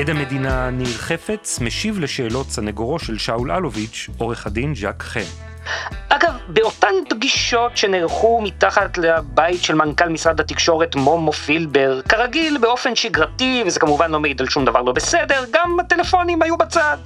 [0.00, 5.20] עד המדינה ניר חפץ משיב לשאלות סנגורו של שאול אלוביץ', עורך הדין ז'אק חן.
[6.08, 13.62] אגב, באותן פגישות שנערכו מתחת לבית של מנכ"ל משרד התקשורת מומו פילבר, כרגיל באופן שגרתי,
[13.66, 16.96] וזה כמובן לא מעיד על שום דבר לא בסדר, גם הטלפונים היו בצד.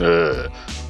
[0.00, 0.06] אה,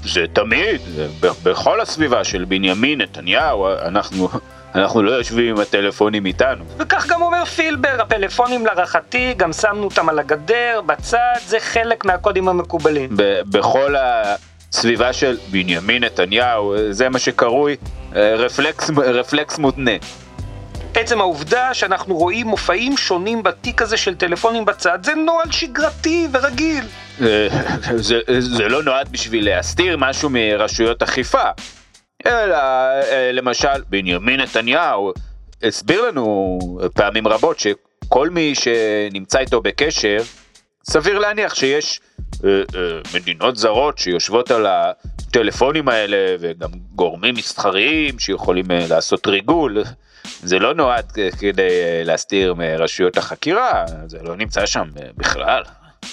[0.05, 0.81] זה תמיד,
[1.21, 4.29] בכל הסביבה של בנימין נתניהו, אנחנו
[4.75, 6.65] אנחנו לא יושבים עם הטלפונים איתנו.
[6.79, 12.49] וכך גם אומר פילבר, הפלאפונים להערכתי, גם שמנו אותם על הגדר, בצד, זה חלק מהקודים
[12.49, 13.11] המקובלים.
[13.51, 17.77] בכל הסביבה של בנימין נתניהו, זה מה שקרוי
[18.17, 19.91] אה, רפלקס, רפלקס מותנה.
[20.95, 26.85] עצם העובדה שאנחנו רואים מופעים שונים בתיק הזה של טלפונים בצד, זה נוהל שגרתי ורגיל.
[27.21, 27.49] אה,
[27.97, 31.51] זה, זה לא נועד בשביל להסתיר משהו מרשויות אכיפה.
[32.27, 35.13] אלא אה, למשל בנימין נתניהו
[35.63, 36.59] הסביר לנו
[36.95, 40.19] פעמים רבות שכל מי שנמצא איתו בקשר,
[40.85, 42.01] סביר להניח שיש
[42.45, 49.83] אה, אה, מדינות זרות שיושבות על הטלפונים האלה וגם גורמים מסחריים שיכולים לעשות ריגול.
[50.43, 55.63] זה לא נועד כדי להסתיר מרשויות החקירה, זה לא נמצא שם בכלל.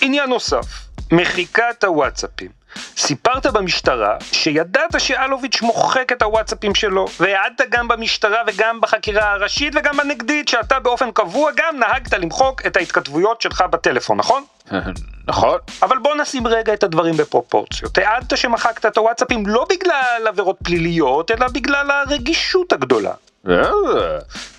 [0.01, 0.65] עניין נוסף,
[1.11, 2.60] מחיקת הוואטסאפים.
[2.97, 9.97] סיפרת במשטרה שידעת שאלוביץ' מוחק את הוואטסאפים שלו, והעדת גם במשטרה וגם בחקירה הראשית וגם
[9.97, 14.44] בנגדית שאתה באופן קבוע גם נהגת למחוק את ההתכתבויות שלך בטלפון, נכון?
[15.28, 15.58] נכון.
[15.81, 17.97] אבל בוא נשים רגע את הדברים בפרופורציות.
[17.97, 23.13] העדת שמחקת את הוואטסאפים לא בגלל עבירות פליליות, אלא בגלל הרגישות הגדולה.
[23.50, 23.69] אה,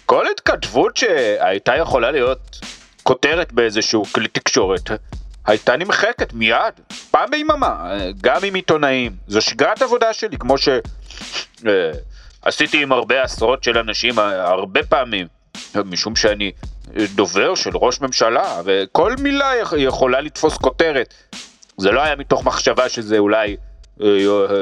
[0.06, 2.60] כל התכתבות שהייתה יכולה להיות
[3.02, 4.90] כותרת באיזשהו כלי תקשורת,
[5.46, 6.74] הייתה נמחקת מיד,
[7.10, 9.12] פעם ביממה, גם עם עיתונאים.
[9.28, 15.26] זו שגרת עבודה שלי, כמו שעשיתי אה, עם הרבה עשרות של אנשים הרבה פעמים,
[15.74, 16.52] משום שאני
[17.14, 21.14] דובר של ראש ממשלה, וכל מילה יכולה לתפוס כותרת.
[21.76, 23.56] זה לא היה מתוך מחשבה שזה אולי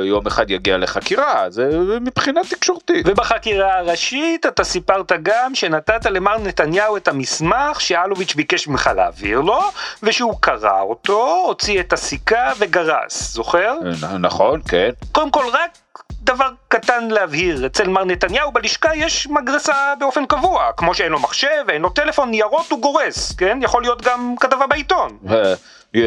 [0.04, 1.70] יום אחד יגיע לחקירה, זה
[2.00, 3.06] מבחינה תקשורתית.
[3.08, 9.60] ובחקירה הראשית אתה סיפרת גם שנתת למר נתניהו את המסמך שאלוביץ' ביקש ממך להעביר לו,
[10.02, 13.74] ושהוא קרא אותו, הוציא את הסיכה וגרס, זוכר?
[14.20, 14.90] נכון, כן.
[15.12, 15.78] קודם כל רק
[16.22, 21.64] דבר קטן להבהיר, אצל מר נתניהו בלשכה יש מגרסה באופן קבוע, כמו שאין לו מחשב,
[21.68, 23.58] אין לו טלפון, ניירות הוא גורס, כן?
[23.62, 25.18] יכול להיות גם כתבה בעיתון.
[25.30, 25.54] אה,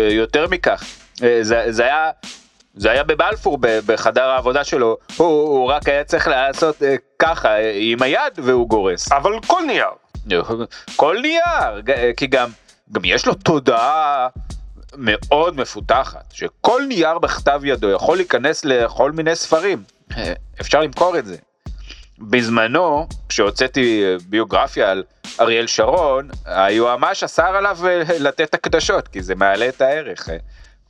[0.09, 0.83] יותר מכך,
[1.23, 2.11] אה, זה, זה היה
[2.75, 6.85] זה היה בבלפור בחדר העבודה שלו, הוא, הוא רק היה צריך לעשות אה,
[7.19, 9.11] ככה עם היד והוא גורס.
[9.11, 9.89] אבל כל נייר.
[10.95, 11.81] כל נייר,
[12.17, 12.50] כי גם,
[12.91, 14.28] גם יש לו תודעה
[14.97, 19.84] מאוד מפותחת, שכל נייר בכתב ידו יכול להיכנס לכל מיני ספרים,
[20.17, 21.35] אה, אפשר למכור את זה.
[22.19, 25.03] בזמנו, כשהוצאתי ביוגרפיה על
[25.40, 30.29] אריאל שרון, היועמ"ש אסר עליו אה, לתת הקדשות, כי זה מעלה את הערך.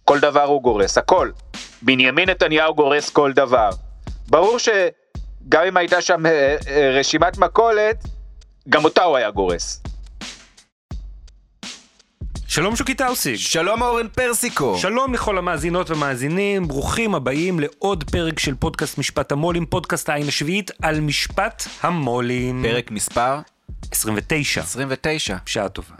[0.05, 1.29] כל דבר הוא גורס, הכל.
[1.83, 3.69] בנימין נתניהו גורס כל דבר.
[4.27, 8.03] ברור שגם אם הייתה שם אה, אה, רשימת מכולת,
[8.69, 9.83] גם אותה הוא היה גורס.
[12.47, 13.35] שלום שוקי טאוסיג.
[13.35, 14.77] שלום אורן פרסיקו.
[14.77, 20.71] שלום לכל המאזינות ומאזינים, ברוכים הבאים לעוד פרק של פודקאסט משפט המו"לים, פודקאסט העין השביעית
[20.81, 22.63] על משפט המו"לים.
[22.63, 23.39] פרק מספר?
[23.91, 24.61] 29.
[24.61, 25.35] 29.
[25.45, 25.95] שעה טובה.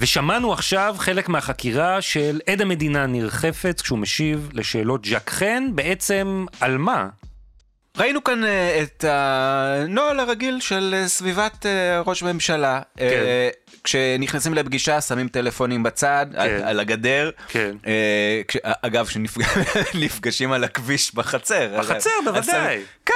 [0.00, 6.46] ושמענו עכשיו חלק מהחקירה של עד המדינה ניר חפץ כשהוא משיב לשאלות ז'ק חן, בעצם
[6.60, 7.08] על מה?
[7.98, 8.46] ראינו כאן uh,
[8.82, 12.80] את הנוהל הרגיל של uh, סביבת uh, ראש ממשלה.
[12.96, 13.04] כן.
[13.08, 16.38] Uh, כשנכנסים לפגישה שמים טלפונים בצד, כן.
[16.40, 17.30] על, על הגדר.
[17.48, 17.76] כן.
[17.82, 17.86] Uh,
[18.48, 21.76] כש, אגב, כשנפגשים על הכביש בחצר.
[21.78, 22.80] בחצר, בוודאי.
[23.06, 23.14] כן,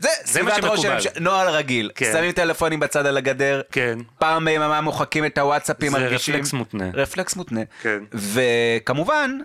[0.00, 0.98] זה, זה מה שמקובל.
[1.20, 1.90] נוהל רגיל.
[1.94, 2.12] כן.
[2.12, 3.60] שמים טלפונים בצד על הגדר.
[3.72, 3.98] כן.
[4.18, 5.92] פעם ביממה מוחקים את הוואטסאפים.
[5.92, 6.84] זה רפלקס מותנה.
[6.94, 7.60] רפלקס מותנה.
[7.82, 7.98] כן.
[8.14, 9.38] וכמובן,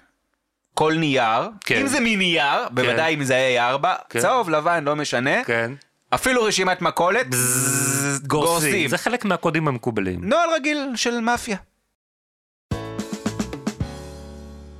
[0.74, 1.76] כל נייר, כן.
[1.82, 2.76] אם זה מנייר, כן.
[2.76, 4.20] בוודאי אם זה A4, כן.
[4.20, 5.44] צהוב, לבן, לא משנה.
[5.44, 5.72] כן.
[6.14, 7.28] אפילו רשימת מכולת,
[8.28, 8.88] גורסים.
[8.90, 10.20] זה חלק מהקודים המקובלים.
[10.24, 11.58] נוהל רגיל של מאפיה.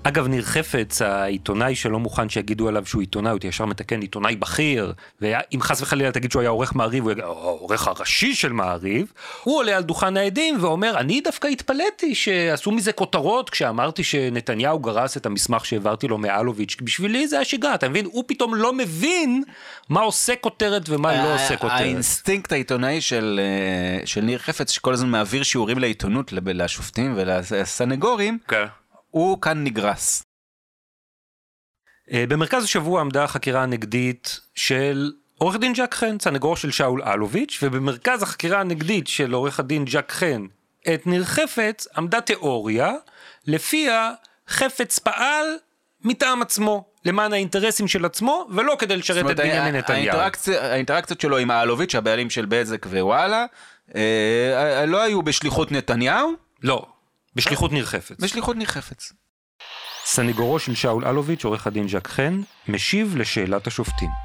[0.08, 4.94] אגב, ניר חפץ, העיתונאי שלא מוכן שיגידו עליו שהוא עיתונאי, הוא ישר מתקן עיתונאי בכיר,
[5.22, 9.14] ואם חס וחלילה תגיד שהוא היה עורך מעריב, הוא יגיד, העורך הראשי של מעריב,
[9.44, 15.18] הוא עולה על דוכן העדים ואומר, אני דווקא התפלאתי שעשו מזה כותרות כשאמרתי שנתניהו גרס
[15.18, 18.06] את המסמך שהעברתי לו מאלוביץ', בשבילי זה היה שגרה, אתה מבין?
[18.06, 19.44] הוא פתאום לא מבין
[19.90, 21.80] מה עושה כותרת ומה לא עושה כותרת.
[21.80, 28.66] האינסטינקט העיתונאי של, אה, של ניר חפץ, שכל הזמן מעביר שיעורים לעיתונות, לשופטים ולסנגורים, כן.
[29.16, 30.24] הוא כאן נגרס.
[32.12, 37.60] אה, במרכז השבוע עמדה החקירה הנגדית של עורך דין ג'ק חן, סנגור של שאול אלוביץ',
[37.62, 40.46] ובמרכז החקירה הנגדית של עורך הדין ג'ק חן
[40.94, 42.94] את ניר חפץ עמדה תיאוריה
[43.48, 44.12] לפיה
[44.48, 45.46] חפץ פעל
[46.04, 50.18] מטעם עצמו, למען האינטרסים של עצמו, ולא כדי לשרת את בנימין נתניהו.
[50.62, 53.46] האינטראקציות שלו עם אלוביץ', הבעלים של בזק ווואלה,
[53.96, 56.34] אה, לא היו בשליחות נתניהו.
[56.64, 56.86] לא,
[57.36, 58.20] בשליחות ניר חפץ.
[58.20, 59.14] בשליחות ניר חפץ.
[60.06, 64.25] סניגורו של שאול אלוביץ', עורך הדין ז'ק חן, משיב לשאלת השופטים.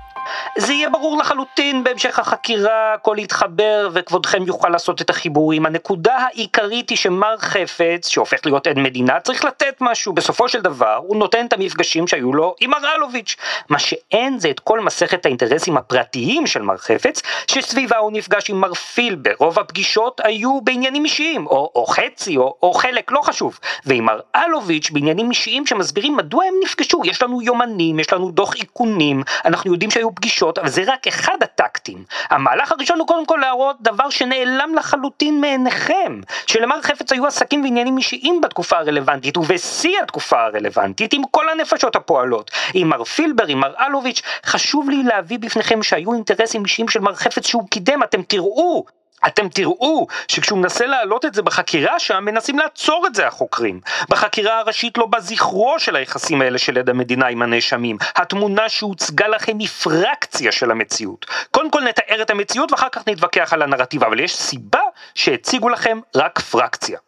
[0.59, 5.67] זה יהיה ברור לחלוטין בהמשך החקירה, הכל יתחבר וכבודכם יוכל לעשות את החיבורים.
[5.67, 10.12] הנקודה העיקרית היא שמר חפץ, שהופך להיות עד מדינה, צריך לתת משהו.
[10.12, 13.37] בסופו של דבר, הוא נותן את המפגשים שהיו לו עם מר אלוביץ'.
[13.69, 18.61] מה שאין זה את כל מסכת האינטרסים הפרטיים של מר חפץ, שסביבה הוא נפגש עם
[18.61, 19.33] מר פילבר.
[19.38, 23.59] רוב הפגישות היו בעניינים אישיים, או, או חצי, או, או חלק, לא חשוב.
[23.87, 27.03] ועם מר אלוביץ' בעניינים אישיים שמסבירים מדוע הם נפגשו.
[27.05, 31.37] יש לנו יומנים, יש לנו דוח איכונים, אנחנו יודעים שהיו פגישות, אבל זה רק אחד
[31.43, 32.05] הטקטים.
[32.31, 37.96] המהלך הראשון הוא קודם כל להראות דבר שנעלם לחלוטין מעיניכם, שלמר חפץ היו עסקים ועניינים
[37.96, 42.50] אישיים בתקופה הרלוונטית, ובשיא התקופה הרלוונטית, עם כל הנפשות הפועלות.
[42.75, 47.14] עם מר פילבר, עם מר אלוביץ', חשוב לי להביא בפניכם שהיו אינטרסים אישיים של מר
[47.14, 48.84] חפץ שהוא קידם, אתם תראו
[49.26, 53.81] אתם תראו שכשהוא מנסה להעלות את זה בחקירה שם, מנסים לעצור את זה החוקרים.
[54.08, 57.96] בחקירה הראשית לא נזכרו של היחסים האלה של עד המדינה עם הנאשמים.
[58.17, 61.26] התמונה שהוצגה לכם היא פרקציה של המציאות.
[61.50, 64.81] קודם כל נתאר את המציאות ואחר כך נתווכח על הנרטיב, אבל יש סיבה
[65.14, 66.99] שהציגו לכם רק פרקציה.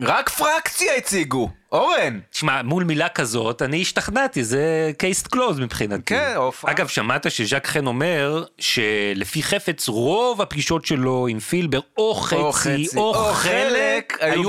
[0.00, 2.20] רק פרקציה הציגו, אורן.
[2.30, 6.14] תשמע, מול מילה כזאת, אני השתכנעתי, זה case closed מבחינתי.
[6.14, 6.64] כן, אוף.
[6.64, 12.52] אגב, שמעת שז'ק חן אומר שלפי חפץ רוב הפגישות שלו עם פילבר, או חצי, או,
[12.52, 14.42] חצי, או, או חלק, היו.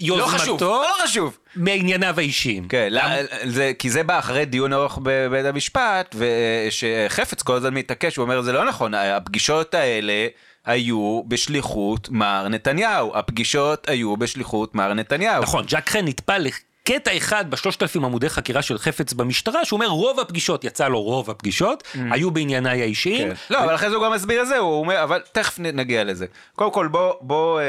[0.00, 0.16] ביוזמתו.
[0.16, 1.38] לא חשוב, לא חשוב.
[1.56, 2.68] מענייניו האישיים.
[2.68, 3.10] כן, למ...
[3.44, 8.42] זה, כי זה בא אחרי דיון ארוך בבית המשפט, ושחפץ כל הזמן מתעקש, הוא אומר,
[8.42, 10.26] זה לא נכון, הפגישות האלה...
[10.66, 15.42] היו בשליחות מר נתניהו, הפגישות היו בשליחות מר נתניהו.
[15.42, 19.88] נכון, ג'ק חן נטפל לקטע אחד בשלושת אלפים עמודי חקירה של חפץ במשטרה, שהוא אומר
[19.88, 21.98] רוב הפגישות, יצא לו רוב הפגישות, mm.
[22.10, 23.28] היו בענייניי האישיים.
[23.28, 23.34] כן.
[23.54, 23.64] לא, ו...
[23.64, 26.26] אבל אחרי זה הוא גם מסביר את זה, הוא אומר, אבל תכף נגיע לזה.
[26.56, 27.60] קודם כל בוא, בוא...
[27.60, 27.64] אה...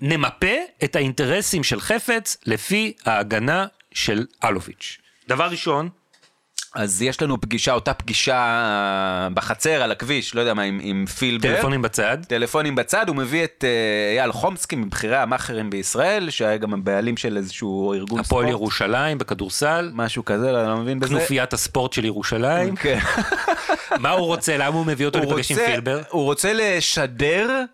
[0.00, 4.98] נמפה את האינטרסים של חפץ לפי ההגנה של אלוביץ'.
[5.28, 5.88] דבר ראשון,
[6.74, 11.06] אז יש לנו פגישה, אותה פגישה אה, בחצר על הכביש, לא יודע מה, עם, עם
[11.06, 11.54] פילבר.
[11.54, 12.18] טלפונים בצד.
[12.28, 17.36] טלפונים בצד, הוא מביא את uh, אייל חומסקי מבכירי המאכערים בישראל, שהיה גם הבעלים של
[17.36, 18.42] איזשהו ארגון הפועל ספורט.
[18.42, 19.90] הפועל ירושלים בכדורסל.
[19.94, 21.10] משהו כזה, לא, לא מבין בזה.
[21.10, 22.76] כנופיית הספורט של ירושלים.
[22.76, 22.98] כן.
[24.02, 24.56] מה הוא רוצה?
[24.56, 26.02] למה הוא מביא אותו לפגש עם פילבר?
[26.10, 27.64] הוא רוצה לשדר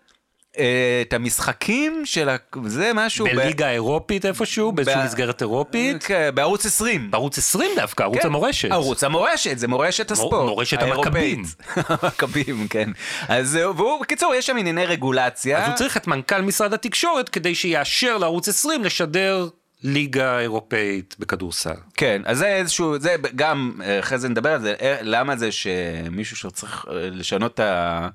[1.01, 2.35] את המשחקים של ה...
[2.65, 3.25] זה משהו...
[3.25, 4.71] בליגה האירופית איפשהו?
[4.71, 6.03] באיזושהי מסגרת אירופית?
[6.03, 7.11] כן, בערוץ 20.
[7.11, 8.27] בערוץ 20 דווקא, ערוץ כן.
[8.27, 8.71] המורשת.
[8.71, 10.49] ערוץ המורשת, זה מורשת הספורט.
[10.49, 11.43] מורשת המכבים.
[11.89, 12.89] המכבים, כן.
[13.27, 15.63] אז והוא, בקיצור, יש שם ענייני רגולציה.
[15.63, 19.47] אז הוא צריך את מנכ"ל משרד התקשורת כדי שיאשר לערוץ 20 לשדר
[19.85, 21.73] ליגה אירופאית בכדורסל.
[21.97, 26.37] כן, אז זה איזשהו, זה גם, אחרי זה נדבר על זה, אה, למה זה שמישהו
[26.37, 28.07] שצריך אה, לשנות את ה...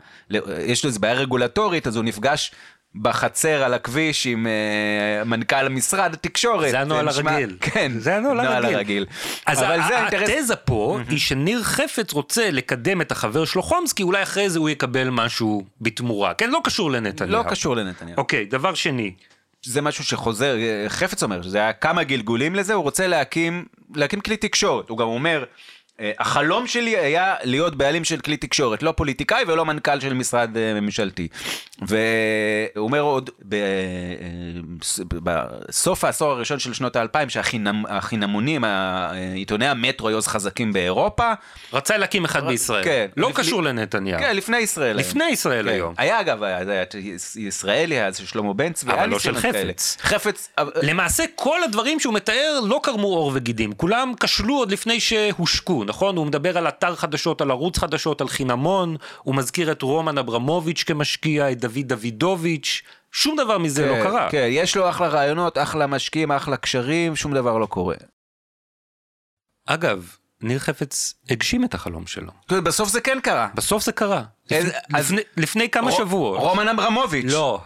[0.58, 2.52] יש לו איזה בעיה רגולטורית, אז הוא נפגש
[2.94, 6.70] בחצר על הכביש עם uh, מנכ"ל משרד התקשורת.
[6.70, 7.56] זה הנוהל הרגיל.
[7.60, 8.74] כן, זה הנוהל הרגיל.
[8.74, 9.06] הרגיל.
[9.46, 14.58] אז התזה פה היא שניר חפץ רוצה לקדם את החבר שלו חומסקי, אולי אחרי זה
[14.58, 16.34] הוא יקבל משהו בתמורה.
[16.34, 17.44] כן, לא קשור לנתניהו.
[17.44, 18.16] לא קשור לנתניהו.
[18.18, 19.12] אוקיי, דבר שני.
[19.64, 20.56] זה משהו שחוזר,
[20.88, 23.64] חפץ אומר, שזה היה כמה גלגולים לזה, הוא רוצה להקים,
[23.94, 24.88] להקים כלי תקשורת.
[24.88, 25.44] הוא גם אומר, אה,
[26.18, 30.80] החלום שלי היה להיות בעלים של כלי תקשורת, לא פוליטיקאי ולא מנכ"ל של משרד אה,
[30.80, 31.28] ממשלתי.
[31.82, 31.96] והוא
[32.76, 33.58] אומר עוד, אה,
[35.08, 38.64] בסוף העשור הראשון של שנות האלפיים, שהחינמונים,
[39.34, 41.32] עיתוני המטרו היו אז חזקים באירופה.
[41.72, 42.84] רצה להקים אחד בישראל.
[42.84, 43.06] כן.
[43.16, 44.20] לא קשור לנתניהו.
[44.20, 45.24] כן, לפני ישראל לפני.
[45.30, 45.74] ישראל כן.
[45.74, 45.94] היום.
[45.98, 46.42] היה אגב,
[47.36, 48.92] ישראלי אז של שלמה בן צבי.
[48.92, 49.96] אבל לא של חפץ.
[50.00, 50.48] חפץ.
[50.82, 55.84] למעשה כל הדברים שהוא מתאר לא קרמו עור וגידים, כולם כשלו עוד לפני שהושקו.
[55.90, 56.16] נכון?
[56.16, 60.82] הוא מדבר על אתר חדשות, על ערוץ חדשות, על חינמון, הוא מזכיר את רומן אברמוביץ'
[60.82, 62.82] כמשקיע, את דוד דוידוביץ',
[63.12, 64.28] שום דבר מזה לא כן, קרה.
[64.30, 67.96] כן, יש לו אחלה רעיונות, אחלה משקיעים, אחלה קשרים, שום דבר לא קורה.
[69.66, 72.32] אגב, ניר חפץ הגשים את החלום שלו.
[72.48, 73.48] כן, בסוף זה כן קרה.
[73.54, 74.22] בסוף זה קרה.
[74.50, 76.40] איזה- לפני- אז- לפני- לפני כמה רו- שבועות.
[76.40, 77.32] רומן אברמוביץ'.
[77.32, 77.60] לא,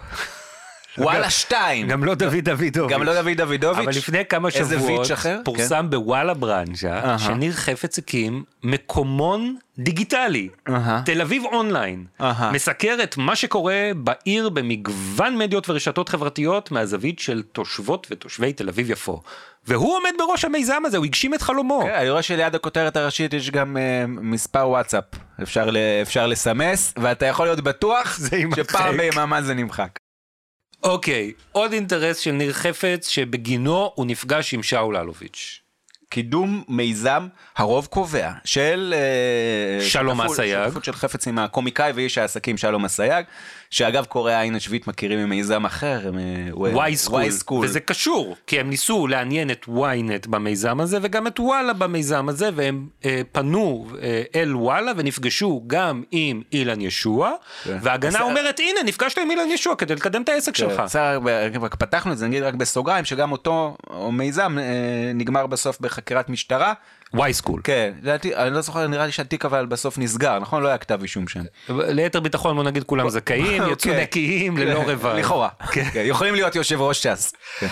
[0.98, 1.88] וואלה שתיים.
[1.88, 2.74] גם לא דוד דוידוביץ'.
[2.88, 3.78] גם לא דוד דוידוביץ'.
[3.86, 5.06] אבל לפני כמה שבועות?
[5.44, 7.18] פורסם בוואלה ברנז'ה.
[7.18, 10.48] שניר חפץ הקים מקומון דיגיטלי.
[11.04, 12.04] תל אביב אונליין.
[12.52, 18.90] מסקר את מה שקורה בעיר במגוון מדיות ורשתות חברתיות מהזווית של תושבות ותושבי תל אביב
[18.90, 19.22] יפו.
[19.66, 21.80] והוא עומד בראש המיזם הזה, הוא הגשים את חלומו.
[21.84, 25.04] כן, אני רואה שליד הכותרת הראשית יש גם אה, מספר וואטסאפ.
[25.42, 28.18] אפשר ל- אפשר לסמס, ואתה יכול להיות בטוח.
[28.56, 29.88] שפעם ביממה זה נמחק.
[30.84, 35.63] אוקיי, עוד אינטרס של ניר חפץ שבגינו הוא נפגש עם שאול אלוביץ'.
[36.14, 40.64] קידום מיזם הרוב קובע של אה, שלום אסייג.
[40.64, 43.24] שותפות של חפץ עם הקומיקאי ואיש העסקים שלום אסייג,
[43.70, 46.10] שאגב קוראי העין השביעית מכירים ממיזם אחר,
[46.52, 46.96] Y
[47.30, 47.64] School.
[47.64, 52.50] וזה קשור, כי הם ניסו לעניין את ynet במיזם הזה וגם את וואלה במיזם הזה,
[52.54, 57.32] והם אה, פנו אה, אל וואלה ונפגשו גם עם אילן ישוע,
[57.64, 57.78] כן.
[57.82, 60.76] וההגנה אז- אומרת הנה נפגשת עם אילן ישוע כדי לקדם את העסק שלך.
[60.76, 61.20] כן, בסדר,
[61.60, 63.76] רק פתחנו את זה, נגיד רק בסוגריים, שגם אותו
[64.12, 64.64] מיזם אה,
[65.14, 66.72] נגמר בסוף בחקירת משטרה.
[67.14, 67.60] Y School.
[67.64, 70.62] כן, לדעתי, אני לא זוכר, נראה לי שהתיק אבל בסוף נסגר, נכון?
[70.62, 71.40] לא היה כתב אישום שם.
[71.68, 74.00] ליתר ביטחון בוא נגיד כולם זכאים, יצאו כן.
[74.00, 75.06] נקיים ללא רבב.
[75.06, 75.48] לכאורה.
[75.72, 77.32] כן, יכולים להיות יושב ראש ש"ס.
[77.58, 77.66] כן.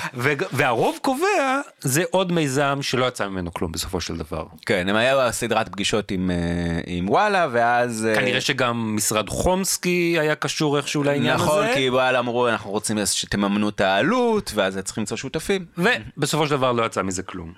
[0.53, 4.45] והרוב קובע זה עוד מיזם שלא יצא ממנו כלום בסופו של דבר.
[4.67, 8.09] כן, הם היה סדרת פגישות עם, אה, וואלה, ואז...
[8.11, 11.45] אה, כנראה שגם משרד חומסקי היה קשור איכשהו לעניין הזה.
[11.45, 15.65] נכון, כי וואלה אמרו, אנחנו רוצים שתממנו את העלות, ואז צריכים למצוא שותפים.
[15.79, 17.53] ובסופו של דבר לא יצא מזה כלום.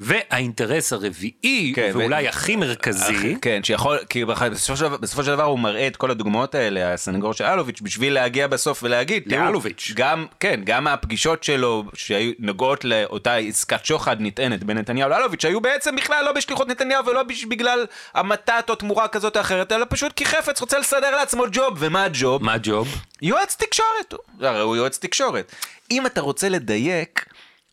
[0.00, 5.30] והאינטרס הרביעי, כן, ואולי ו- הכי מרכזי, כן, שיכול, כי בסופו של, דבר- בסופו של
[5.30, 9.92] דבר הוא מראה את כל הדוגמאות האלה, הסנגור של אלוביץ', בשביל להגיע בסוף ולהגיד, לאלוביץ'.
[9.96, 15.60] גם, כן, גם הפגישות שלו שהיו נוגעות לאותה עסקת שוחד נטענת בין נתניהו לאלוביץ', היו
[15.60, 20.12] בעצם בכלל לא בשליחות נתניהו ולא בגלל המתת או תמורה כזאת או אחרת, אלא פשוט
[20.12, 22.44] כי חפץ רוצה לסדר לעצמו ג'וב, ומה הג'וב?
[22.44, 22.88] מה הג'וב?
[23.22, 24.14] יועץ תקשורת.
[24.40, 25.52] הרי הוא יועץ תקשורת.
[25.90, 27.24] אם אתה רוצה לדייק,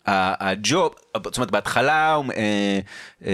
[0.07, 2.79] הג'וב, זאת אומרת בהתחלה אה,
[3.25, 3.33] אה,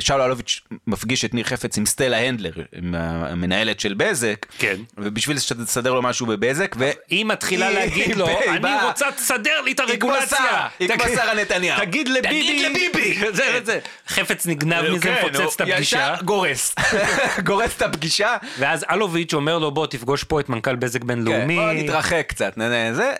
[0.00, 4.76] שאול אלוביץ' מפגיש את ניר חפץ עם סטלה הנדלר, עם המנהלת של בזק, כן.
[4.98, 6.90] ובשביל לסדר לו משהו בבזק, ו...
[7.08, 10.68] היא מתחילה להגיד לו, אני רוצה תסדר לי את הרגולציה.
[10.78, 11.80] היא כמו שרה נתניהו.
[11.80, 12.28] תגיד לביבי.
[12.28, 13.18] תגיד לביבי.
[13.36, 13.78] זה וזה.
[14.08, 16.14] חפץ נגנב מזה, כן, מפוצץ את הפגישה.
[16.24, 16.74] גורס,
[17.46, 18.36] גורס את הפגישה.
[18.58, 21.56] ואז אלוביץ' אומר לו בוא תפגוש פה את מנכ"ל בזק כן, בינלאומי.
[21.56, 22.58] בוא נתרחק קצת,
[22.92, 23.12] זה.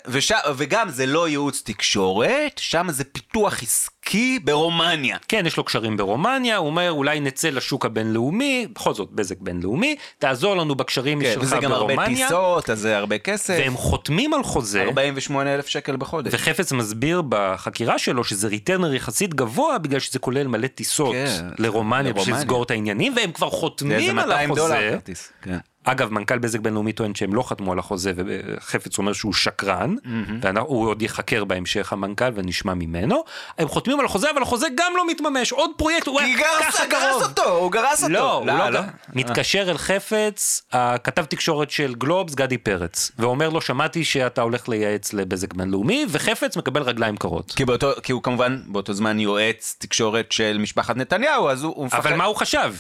[0.57, 4.02] וגם זה לא ייעוץ תקשורת, שם זה פיתוח עסקי
[4.45, 5.17] ברומניה.
[5.29, 9.97] כן, יש לו קשרים ברומניה, הוא אומר אולי נצא לשוק הבינלאומי, בכל זאת בזק בינלאומי,
[10.19, 13.55] תעזור לנו בקשרים כן, שלך וזה גם הרבה ברומניה, טיסות, אז זה הרבה כסף.
[13.59, 16.35] והם חותמים על חוזה, 48 אלף שקל בחודש.
[16.35, 22.13] וחפץ מסביר בחקירה שלו שזה ריטיינר יחסית גבוה בגלל שזה כולל מלא טיסות כן, לרומניה
[22.13, 22.35] בשביל.
[22.35, 25.59] לסגור את העניינים, והם כבר חותמים על 200 דולר החוזה.
[25.85, 29.95] אגב, מנכ"ל בזק בינלאומי טוען שהם לא חתמו על החוזה, וחפץ אומר שהוא שקרן,
[30.43, 33.25] והוא עוד ייחקר בהמשך המנכ"ל ונשמע ממנו.
[33.59, 37.11] הם חותמים על החוזה, אבל החוזה גם לא מתממש, עוד פרויקט, הוא היה ככה גרס
[37.11, 37.23] קרוב.
[37.23, 38.13] אותו, הוא גרס אותו.
[38.13, 38.81] לא, הוא לא, לא.
[39.15, 45.13] מתקשר אל חפץ, הכתב תקשורת של גלובס, גדי פרץ, ואומר לו, שמעתי שאתה הולך לייעץ
[45.13, 47.53] לבזק בינלאומי, וחפץ מקבל רגליים קרות.
[47.57, 51.87] כי, באותו, כי הוא כמובן באותו זמן יועץ תקשורת של משפחת נתניהו, אז הוא, הוא
[51.87, 51.99] מפחד.
[51.99, 52.75] אבל מה הוא חשב?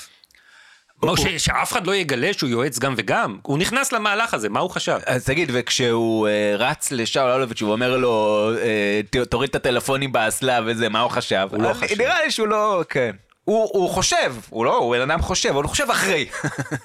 [1.04, 3.36] מה, ש- שאף אחד לא יגלה שהוא יועץ גם וגם?
[3.42, 4.98] הוא נכנס למהלך הזה, מה הוא חשב?
[5.06, 10.60] אז תגיד, וכשהוא אה, רץ לשאול אלוביץ', הוא אומר לו, אה, תוריד את הטלפונים באסלה
[10.66, 11.48] וזה, מה הוא חשב?
[11.50, 12.00] הוא לא אז חשב.
[12.00, 13.10] נראה לי שהוא לא, כן.
[13.44, 16.26] הוא, הוא חושב, הוא לא, הוא בן אדם חושב, אבל הוא חושב אחרי.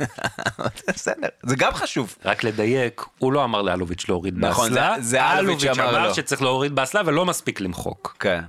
[0.88, 2.16] בסדר, זה גם חשוב.
[2.26, 6.14] רק לדייק, הוא לא אמר לאלוביץ' להוריד נכון, באסלה, זה- זה אלוביץ' אמר אמר לו.
[6.16, 8.16] שצריך להוריד באסלה ולא מספיק למחוק.
[8.20, 8.42] כן.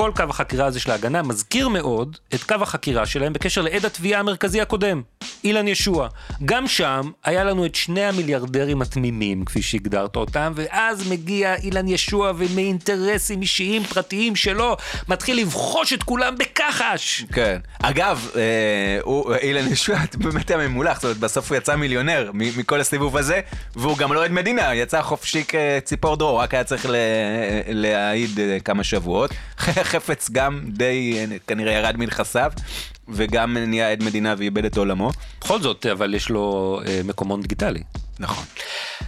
[0.00, 4.20] כל קו החקירה הזה של ההגנה מזכיר מאוד את קו החקירה שלהם בקשר לעד התביעה
[4.20, 5.02] המרכזי הקודם,
[5.44, 6.08] אילן ישוע.
[6.44, 12.32] גם שם היה לנו את שני המיליארדרים התמימים, כפי שהגדרת אותם, ואז מגיע אילן ישוע
[12.36, 14.76] ומאינטרסים אישיים פרטיים שלו,
[15.08, 17.24] מתחיל לבחוש את כולם בכחש.
[17.32, 17.58] כן.
[17.82, 22.80] אגב, אה, הוא, אילן ישועת באמת היה ממולח, זאת אומרת, בסוף הוא יצא מיליונר מכל
[22.80, 23.40] הסיבוב הזה,
[23.76, 26.86] והוא גם לא עד מדינה, יצא חופשי כציפור דרור, רק היה צריך
[27.68, 29.30] להעיד אה, כמה שבועות.
[29.90, 32.52] חפץ גם די אה, כנראה ירד מנכסיו,
[33.12, 35.10] וגם נהיה עד מדינה ואיבד את עולמו.
[35.40, 37.82] בכל זאת, אבל יש לו אה, מקומון דיגיטלי.
[38.18, 38.44] נכון.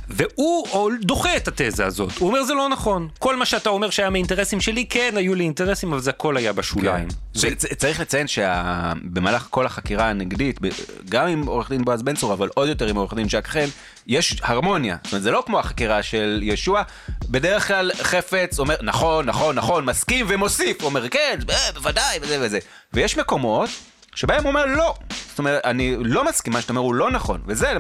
[0.09, 0.67] והוא
[1.01, 3.09] דוחה את התזה הזאת, הוא אומר זה לא נכון.
[3.19, 6.53] כל מה שאתה אומר שהיה מאינטרסים שלי, כן, היו לי אינטרסים, אבל זה הכל היה
[6.53, 7.09] בשוליים.
[7.35, 10.61] זה- וצ- צריך לציין שבמהלך כל החקירה הנגדית,
[11.09, 13.67] גם עם עורך דין בועז בן צור, אבל עוד יותר עם עורך דין ז'ק חן,
[14.07, 14.97] יש הרמוניה.
[15.05, 16.83] זאת אומרת, זה לא כמו החקירה של ישוע,
[17.31, 21.39] בדרך כלל חפץ אומר, נכון, נכון, נכון, מסכים ומוסיף, אומר, כן,
[21.75, 22.59] בוודאי, וזה וזה.
[22.93, 23.71] ויש מקומות
[24.15, 24.95] שבהם הוא אומר, לא.
[25.29, 27.41] זאת אומרת, אני לא מסכים, מה שאתה אומר הוא לא נכון.
[27.47, 27.73] וזה,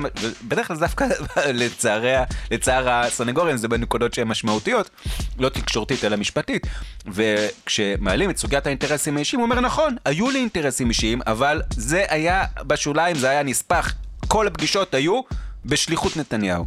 [0.42, 1.06] בדרך כלל דווקא
[1.60, 2.14] לצערי,
[2.50, 4.90] לצער הסנגורים, זה בנקודות שהן משמעותיות,
[5.38, 6.66] לא תקשורתית אלא משפטית.
[7.06, 12.44] וכשמעלים את סוגיית האינטרסים האישיים, הוא אומר, נכון, היו לי אינטרסים אישיים, אבל זה היה
[12.66, 13.94] בשוליים, זה היה נספח.
[14.28, 15.20] כל הפגישות היו
[15.64, 16.66] בשליחות נתניהו.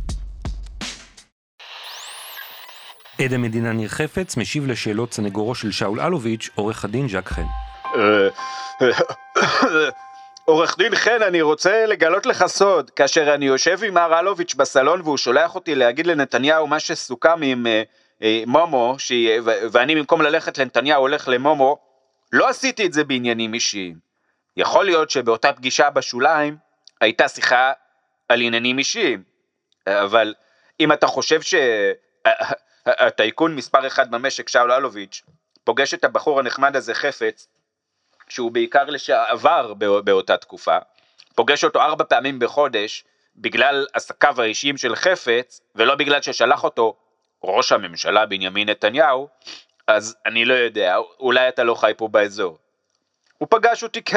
[3.22, 7.65] עד המדינה ניר חפץ משיב לשאלות סנגורו של שאול אלוביץ', עורך הדין ז'ק חן.
[10.46, 12.90] עורך דין חן, אני רוצה לגלות לך סוד.
[12.90, 17.68] כאשר אני יושב עם מר אלוביץ' בסלון והוא שולח אותי להגיד לנתניהו מה שסוכם עם
[17.68, 17.84] אה,
[18.22, 18.96] אה, מומו,
[19.72, 21.78] ואני במקום ללכת לנתניהו הולך למומו,
[22.34, 23.96] לא עשיתי את זה בעניינים אישיים.
[24.58, 26.58] יכול להיות שבאותה פגישה בשוליים
[27.02, 27.72] הייתה שיחה
[28.30, 29.24] על עניינים אישיים,
[29.88, 30.34] אבל
[30.80, 31.40] אם אתה חושב
[32.86, 35.22] שהטייקון מספר אחד במשק, שאול אלוביץ',
[35.64, 37.48] פוגש את הבחור הנחמד הזה חפץ,
[38.30, 40.78] שהוא בעיקר לשעבר בא- באותה תקופה,
[41.36, 43.04] פוגש אותו ארבע פעמים בחודש
[43.36, 46.96] בגלל עסקיו האישיים של חפץ, ולא בגלל ששלח אותו
[47.44, 49.28] ראש הממשלה בנימין נתניהו,
[49.88, 52.58] אז אני לא יודע, אולי אתה לא חי פה באזור.
[53.38, 54.16] הוא פגש אותי כ...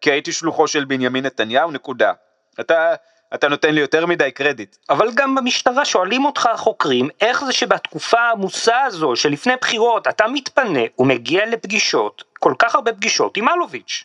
[0.00, 2.12] כי הייתי שלוחו של בנימין נתניהו, נקודה.
[2.60, 2.94] אתה,
[3.34, 4.76] אתה נותן לי יותר מדי קרדיט.
[4.90, 10.80] אבל גם במשטרה שואלים אותך החוקרים, איך זה שבתקופה העמוסה הזו שלפני בחירות אתה מתפנה
[10.98, 14.04] ומגיע לפגישות, כל כך הרבה פגישות עם אלוביץ'.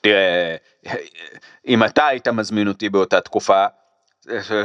[0.00, 0.56] תראה,
[1.66, 3.64] אם אתה היית מזמין אותי באותה תקופה,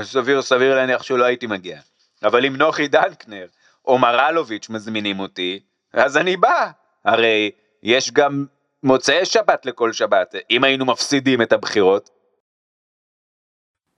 [0.03, 1.79] סביר סביר להניח שלא הייתי מגיע.
[2.23, 3.47] אבל אם נוחי דנקנר
[3.85, 5.59] או מר אלוביץ' מזמינים אותי,
[5.93, 6.71] אז אני בא.
[7.05, 7.51] הרי
[7.83, 8.45] יש גם
[8.83, 12.09] מוצאי שבת לכל שבת, אם היינו מפסידים את הבחירות.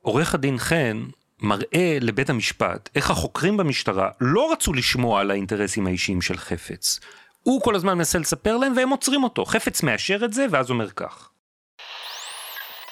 [0.02, 1.06] עורך הדין חן
[1.40, 7.00] מראה לבית המשפט איך החוקרים במשטרה לא רצו לשמוע על האינטרסים האישיים של חפץ.
[7.50, 9.46] הוא כל הזמן מנסה לספר להם והם עוצרים אותו.
[9.46, 11.30] חפץ מאשר את זה ואז אומר כך.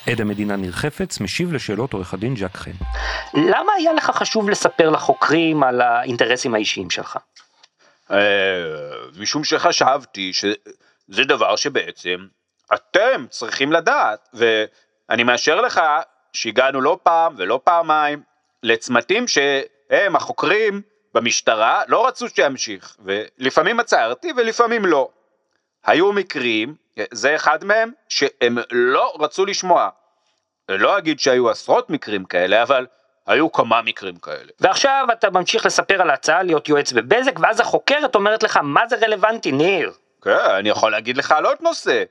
[0.07, 2.71] עד המדינה ניר חפץ משיב לשאלות עורך הדין ז'ק חן.
[3.33, 7.17] למה היה לך חשוב לספר לחוקרים על האינטרסים האישיים שלך?
[8.11, 8.17] אה,
[9.19, 12.27] משום שחשבתי שזה דבר שבעצם
[12.73, 15.81] אתם צריכים לדעת, ואני מאשר לך
[16.33, 18.21] שהגענו לא פעם ולא פעמיים
[18.63, 20.81] לצמתים שהם, החוקרים
[21.13, 25.09] במשטרה, לא רצו שימשיך, ולפעמים עצרתי ולפעמים לא.
[25.85, 26.75] היו מקרים,
[27.11, 29.89] זה אחד מהם, שהם לא רצו לשמוע.
[30.69, 32.85] לא אגיד שהיו עשרות מקרים כאלה, אבל
[33.27, 34.51] היו כמה מקרים כאלה.
[34.59, 38.95] ועכשיו אתה ממשיך לספר על ההצעה להיות יועץ בבזק, ואז החוקרת אומרת לך, מה זה
[38.95, 39.91] רלוונטי, ניר?
[40.21, 42.03] כן, אני יכול להגיד לך על עוד נושא.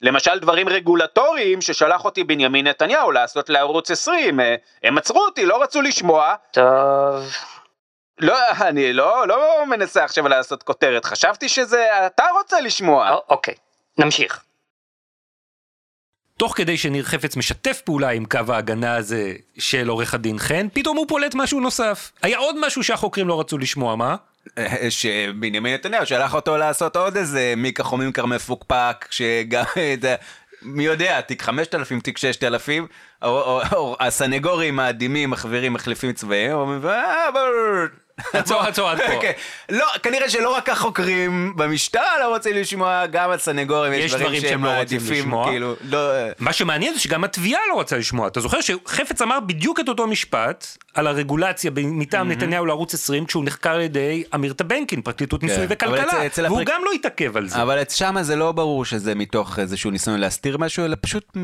[0.00, 5.62] למשל דברים רגולטוריים ששלח אותי בנימין נתניהו לעשות לערוץ 20, אה, הם עצרו אותי, לא
[5.62, 6.34] רצו לשמוע.
[6.50, 7.24] טוב...
[8.18, 13.16] לא, אני לא, לא מנסה עכשיו לעשות כותרת, חשבתי שזה אתה רוצה לשמוע.
[13.28, 13.54] אוקיי,
[13.98, 14.40] נמשיך.
[16.38, 20.96] תוך כדי שניר חפץ משתף פעולה עם קו ההגנה הזה של עורך הדין חן, פתאום
[20.96, 22.12] הוא פולט משהו נוסף.
[22.22, 24.16] היה עוד משהו שהחוקרים לא רצו לשמוע, מה?
[24.90, 30.14] שבנימין נתניהו שלח אותו לעשות עוד איזה מיקה חומינקר מפוקפק, שגם, את ה-
[30.62, 32.86] מי יודע, תיק 5,000, תיק 6,000,
[33.22, 33.60] או,
[34.00, 36.10] הסנגורים האדימים, החברים מחליפים
[36.88, 37.88] "אה, אבל...
[38.32, 39.20] עצור, עצור, עד פה.
[39.20, 39.32] כן.
[39.70, 44.70] לא, כנראה שלא רק החוקרים במשטרה לא רוצים לשמוע, גם הסנגורים יש דברים שהם לא
[44.70, 45.50] רוצים לשמוע.
[45.50, 46.10] כאילו, לא...
[46.38, 48.28] מה שמעניין זה שגם התביעה לא רצה לשמוע.
[48.28, 53.44] אתה זוכר שחפץ אמר בדיוק את אותו משפט על הרגולציה מטעם נתניהו לערוץ 20 כשהוא
[53.44, 57.62] נחקר על ידי אמיר טבנקין, פרקליטות מיסוי אבל וכלכלה, והוא גם לא התעכב על זה.
[57.62, 61.36] אבל שמה זה לא ברור שזה מתוך איזשהו ניסיון להסתיר משהו, אלא פשוט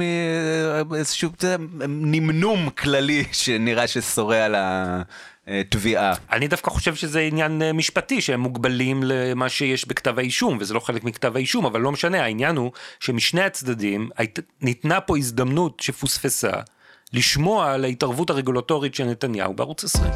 [0.90, 1.56] מאיזשהו זה
[1.88, 4.54] נמנום כללי שנראה ששורה על
[5.60, 6.14] התביעה.
[6.32, 10.80] אני דווקא חושב שזה עניין אה, משפטי, שהם מוגבלים למה שיש בכתב האישום, וזה לא
[10.80, 14.10] חלק מכתב האישום, אבל לא משנה, העניין הוא שמשני הצדדים
[14.60, 16.52] ניתנה פה הזדמנות שפוספסה
[17.12, 20.12] לשמוע על ההתערבות הרגולטורית של נתניהו בערוץ 20.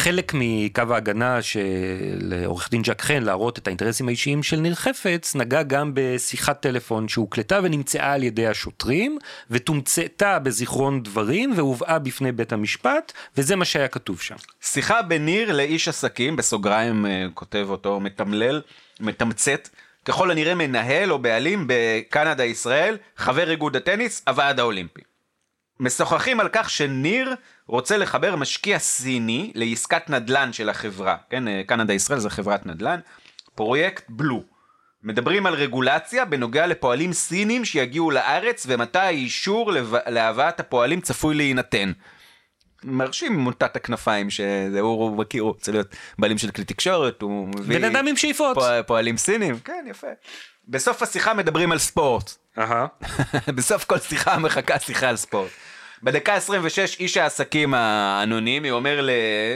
[0.00, 5.34] חלק מקו ההגנה של עורך דין ז'ק חן להראות את האינטרסים האישיים של ניר חפץ
[5.34, 9.18] נגע גם בשיחת טלפון שהוקלטה ונמצאה על ידי השוטרים
[9.50, 14.34] ותומצאתה בזיכרון דברים והובאה בפני בית המשפט וזה מה שהיה כתוב שם.
[14.60, 18.62] שיחה בין ניר לאיש עסקים, בסוגריים אה, כותב אותו מתמלל,
[19.00, 19.68] מתמצת,
[20.04, 25.00] ככל הנראה מנהל או בעלים בקנדה ישראל, חבר איגוד הטניס, הוועד האולימפי.
[25.80, 27.34] משוחחים על כך שניר
[27.70, 33.00] רוצה לחבר משקיע סיני לעסקת נדל"ן של החברה, כן, אה, קנדה ישראל זה חברת נדל"ן,
[33.54, 34.42] פרויקט בלו.
[35.02, 41.92] מדברים על רגולציה בנוגע לפועלים סינים שיגיעו לארץ ומתי האישור לב- להבאת הפועלים צפוי להינתן.
[42.84, 45.86] מרשים מוטת הכנפיים שזה הוא, הוא מכיר, הוא רוצה להיות
[46.18, 48.54] בעלים של כלי תקשורת, הוא מביא בן אדם עם שאיפות.
[48.54, 50.06] פוע- פועלים סינים, כן יפה.
[50.68, 52.30] בסוף השיחה מדברים על ספורט.
[52.58, 52.86] אהה.
[53.56, 55.50] בסוף כל שיחה מחכה שיחה על ספורט.
[56.02, 59.08] בדקה 26 איש העסקים האנונימי אומר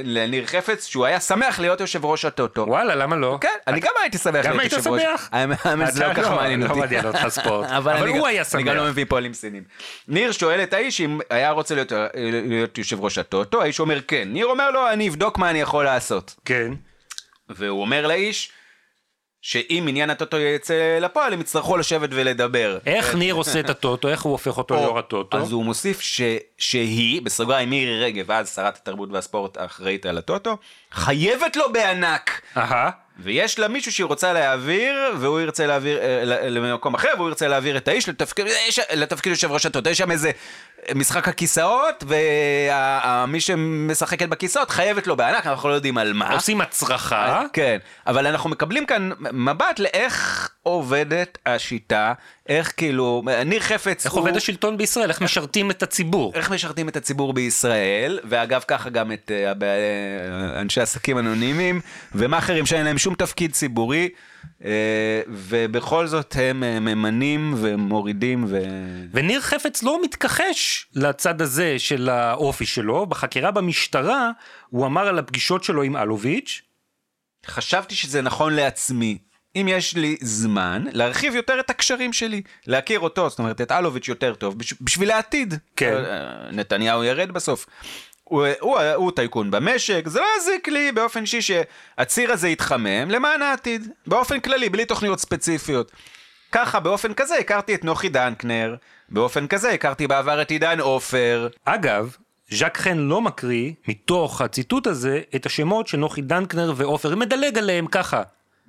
[0.04, 2.64] לניר חפץ שהוא היה שמח להיות יושב ראש הטוטו.
[2.68, 3.38] וואלה, למה לא?
[3.40, 5.02] כן, אני גם הייתי שמח גם להיות היית יושב ראש.
[5.02, 5.28] שמח?
[5.32, 6.78] האמת שזה לא אתה ככה לא- מעניין לא אותי.
[6.80, 7.68] מעניין אותך ספורט.
[7.70, 8.90] אבל הוא גם- היה אני גם לא שמח.
[8.90, 9.62] מביא פועלים סינים.
[10.08, 14.28] ניר שואל את האיש אם היה רוצה להיות יושב ראש הטוטו, האיש אומר כן.
[14.32, 16.34] ניר אומר לו אני אבדוק מה אני יכול לעשות.
[16.44, 16.72] כן.
[17.48, 18.50] והוא אומר לאיש
[19.46, 22.78] שאם עניין הטוטו יצא לפועל הם יצטרכו לשבת ולדבר.
[22.86, 24.08] איך ניר עושה את הטוטו?
[24.08, 25.38] איך הוא הופך אותו ליו"ר הטוטו?
[25.38, 26.20] אז הוא מוסיף ש,
[26.58, 30.56] שהיא, בסוגריים מירי רגב, אז שרת התרבות והספורט האחראית על הטוטו,
[30.92, 32.40] חייבת לו בענק.
[32.56, 32.90] אהה.
[33.18, 37.76] ויש לה מישהו שהיא רוצה להעביר, והוא ירצה להעביר אה, למקום אחר, והוא ירצה להעביר
[37.76, 39.90] את האיש לתפקיד, יש- לתפקיד יושב ראש הטוטו.
[39.90, 40.30] יש שם איזה
[40.94, 46.32] משחק הכיסאות, ומי שמשחקת בכיסאות חייבת לו בענק, אנחנו לא יודעים על מה.
[46.32, 47.42] עושים הצרחה.
[47.52, 52.12] כן, אבל אנחנו מקבלים כאן מבט לאיך עובדת השיטה,
[52.48, 54.20] איך כאילו, ניר חפץ איך הוא...
[54.20, 55.08] עובד השלטון בישראל?
[55.10, 56.32] איך משרתים את הציבור?
[56.34, 61.80] איך משרתים את הציבור בישראל, ואגב ככה גם את אה, אה, אנשי עסקים אנונימיים,
[62.14, 64.08] ומאכערים שאין להם שום תפקיד ציבורי,
[64.64, 64.70] אה,
[65.28, 68.62] ובכל זאת הם ממנים ומורידים ו...
[69.12, 73.06] וניר חפץ לא מתכחש לצד הזה של האופי שלו.
[73.06, 74.30] בחקירה במשטרה
[74.70, 76.62] הוא אמר על הפגישות שלו עם אלוביץ',
[77.46, 79.18] חשבתי שזה נכון לעצמי.
[79.56, 84.08] אם יש לי זמן, להרחיב יותר את הקשרים שלי, להכיר אותו, זאת אומרת, את אלוביץ'
[84.08, 85.54] יותר טוב, בש- בשביל העתיד.
[85.76, 85.94] כן.
[86.06, 87.66] אה, נתניהו ירד בסוף.
[88.24, 93.42] הוא, הוא, הוא טייקון במשק, זה לא יזיק לי באופן אישי שהציר הזה יתחמם למען
[93.42, 95.92] העתיד, באופן כללי, בלי תוכניות ספציפיות.
[96.52, 98.74] ככה, באופן כזה, הכרתי את נוחי דנקנר,
[99.08, 101.48] באופן כזה, הכרתי בעבר את עידן עופר.
[101.64, 102.16] אגב,
[102.50, 107.86] ז'אק חן לא מקריא, מתוך הציטוט הזה, את השמות של נוחי דנקנר ועופר, מדלג עליהם
[107.86, 108.22] ככה.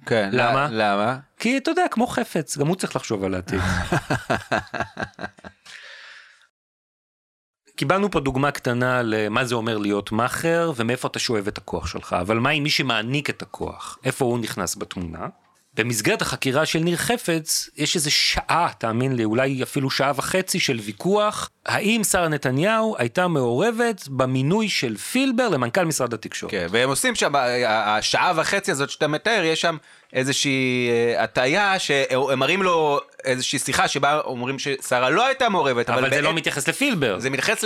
[0.06, 0.30] כן.
[0.32, 0.68] למה?
[0.72, 1.18] למה?
[1.38, 3.60] כי אתה יודע, כמו חפץ, גם הוא צריך לחשוב על העתיד.
[7.76, 12.16] קיבלנו פה דוגמה קטנה למה זה אומר להיות מאכר ומאיפה אתה שואב את הכוח שלך,
[12.22, 13.98] אבל מה עם מי שמעניק את הכוח?
[14.04, 15.28] איפה הוא נכנס בתמונה?
[15.78, 20.80] במסגרת החקירה של ניר חפץ, יש איזה שעה, תאמין לי, אולי אפילו שעה וחצי של
[20.84, 26.52] ויכוח, האם שרה נתניהו הייתה מעורבת במינוי של פילבר למנכ"ל משרד התקשורת.
[26.52, 27.34] כן, והם עושים שם,
[27.68, 29.78] השעה וחצי הזאת שאתה מתאר, יש שם
[30.16, 36.02] איזושהי אה, הטעיה שהם מראים לו איזושהי שיחה שבה אומרים ששרה לא הייתה מעורבת, אבל,
[36.04, 37.20] זה בעת- לא מתייחס לפילבר.
[37.20, 37.64] זה מתייחס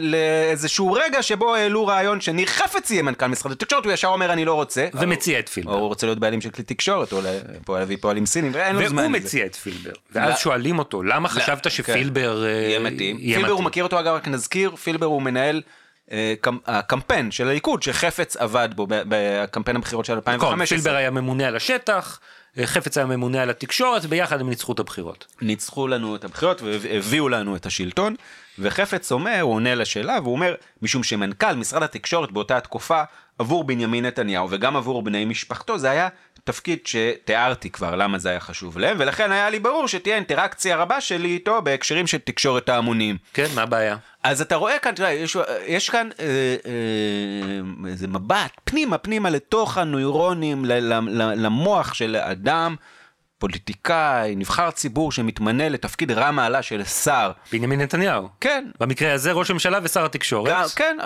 [0.00, 4.44] לאיזשהו רגע שבו העלו רעיון שניר חפץ יהיה מנכ"ל משרד התקשורת, הוא ישר אומר אני
[4.44, 4.86] לא רוצה.
[4.94, 5.72] ומציע את או פילבר.
[5.72, 7.20] הוא רוצה להיות בעלים של כלי תקשורת, או
[7.78, 9.12] להביא פועלים סינים, ואין לו זמן והוא.
[9.12, 9.90] מציע את פילבר.
[10.12, 10.38] ואז.
[10.38, 11.70] שואלים אותו, למה חשבת כן.
[11.70, 13.16] שפילבר אה, יהיה מתאים.
[13.18, 13.62] פילבר הוא?
[13.64, 15.62] מכיר אותו אגב, רק נזכיר, פילבר הוא מנהל
[16.66, 20.78] הקמפיין של הליכוד שחפץ עבד בו בקמפיין הבחירות של נכון, 2015.
[20.78, 22.20] פילבר היה ממונה על השטח,
[22.58, 25.26] אה, חפץ היה ממונה על התקשורת, ביחד הם ניצחו את הבחירות.
[25.42, 28.14] ניצחו לנו את הבחירות והביאו לנו את השלטון,
[28.58, 33.02] וחפץ אומר, הוא עונה לשאלה, והוא אומר, משום שמנכ"ל משרד התקשורת באותה תקופה,
[33.40, 36.08] עבור בנימין נתניהו וגם עבור בני משפחתו, זה היה
[36.44, 41.00] תפקיד שתיארתי כבר למה זה היה חשוב להם, ולכן היה לי ברור שתהיה אינטראקציה רבה
[41.00, 43.16] שלי איתו בהקשרים של תקשורת ההמונים.
[43.34, 43.96] כן, מה הבעיה?
[44.22, 46.26] אז אתה רואה כאן, תראה, יש, יש כאן אה,
[46.66, 52.76] אה, איזה מבט פנימה, פנימה לתוך הנוירונים, ל, ל, ל, למוח של אדם,
[53.40, 57.30] פוליטיקאי, נבחר ציבור שמתמנה לתפקיד רם מעלה של שר.
[57.52, 58.28] בנימין נתניהו.
[58.40, 58.64] כן.
[58.80, 60.50] במקרה הזה ראש הממשלה ושר התקשורת.
[60.52, 60.96] גם, כן,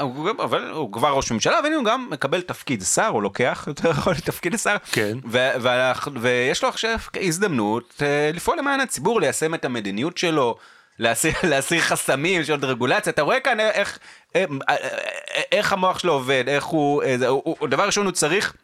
[0.42, 4.14] אבל הוא כבר ראש ממשלה, והנה הוא גם מקבל תפקיד שר, הוא לוקח יותר נכון
[4.14, 4.76] תפקיד שר.
[4.92, 5.18] כן.
[5.30, 10.56] ו- ואנחנו- ויש לו עכשיו הזדמנות אה, לפעול למען הציבור, ליישם את המדיניות שלו.
[10.98, 13.98] להסיר, להסיר חסמים, של רגולציה, אתה רואה כאן איך,
[14.34, 14.50] איך,
[15.52, 18.54] איך המוח שלו עובד, איך הוא, אה, הוא, הוא, דבר ראשון הוא צריך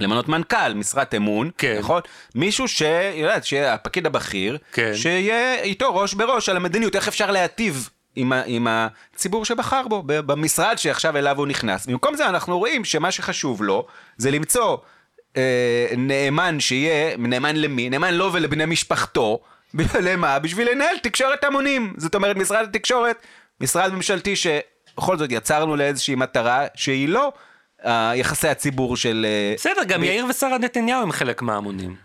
[0.00, 1.76] למנות מנכ"ל, משרת אמון, כן.
[1.78, 2.00] נכון?
[2.34, 4.94] מישהו שיודעת, שיהיה הפקיד הבכיר, כן.
[4.94, 10.02] שיהיה איתו ראש בראש על המדיניות, איך אפשר להטיב עם, ה, עם הציבור שבחר בו,
[10.06, 11.86] במשרד שעכשיו אליו הוא נכנס.
[11.86, 13.86] במקום זה אנחנו רואים שמה שחשוב לו
[14.16, 14.76] זה למצוא
[15.36, 17.90] אה, נאמן שיהיה, נאמן למי?
[17.90, 19.40] נאמן לו ולבני משפחתו.
[20.06, 20.38] למה?
[20.38, 21.94] בשביל לנהל תקשורת המונים.
[21.96, 23.16] זאת אומרת, משרד התקשורת,
[23.60, 27.32] משרד ממשלתי שבכל זאת יצרנו לאיזושהי מטרה שהיא לא
[28.14, 29.26] יחסי הציבור של...
[29.28, 31.96] אה, בסדר, גם יאיר ושרה נתניהו הם חלק מההמונים.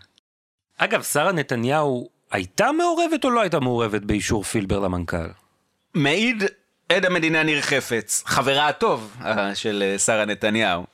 [0.78, 5.28] אגב, שרה נתניהו הייתה מעורבת או לא הייתה מעורבת באישור פילבר למנכ"ל?
[5.94, 6.44] מעיד
[6.88, 10.84] עד המדינה ניר חפץ, חברה הטוב אה, של אה, שרה נתניהו,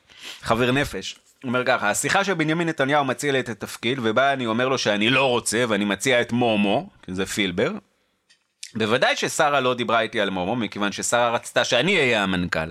[0.41, 1.17] חבר נפש.
[1.43, 4.79] הוא אומר ככה, השיחה של בנימין נתניהו מציע לי את התפקיד, ובה אני אומר לו
[4.79, 7.73] שאני לא רוצה, ואני מציע את מומו, כי זה פילבר.
[8.75, 12.71] בוודאי ששרה לא דיברה איתי על מומו, מכיוון ששרה רצתה שאני אהיה המנכ"ל.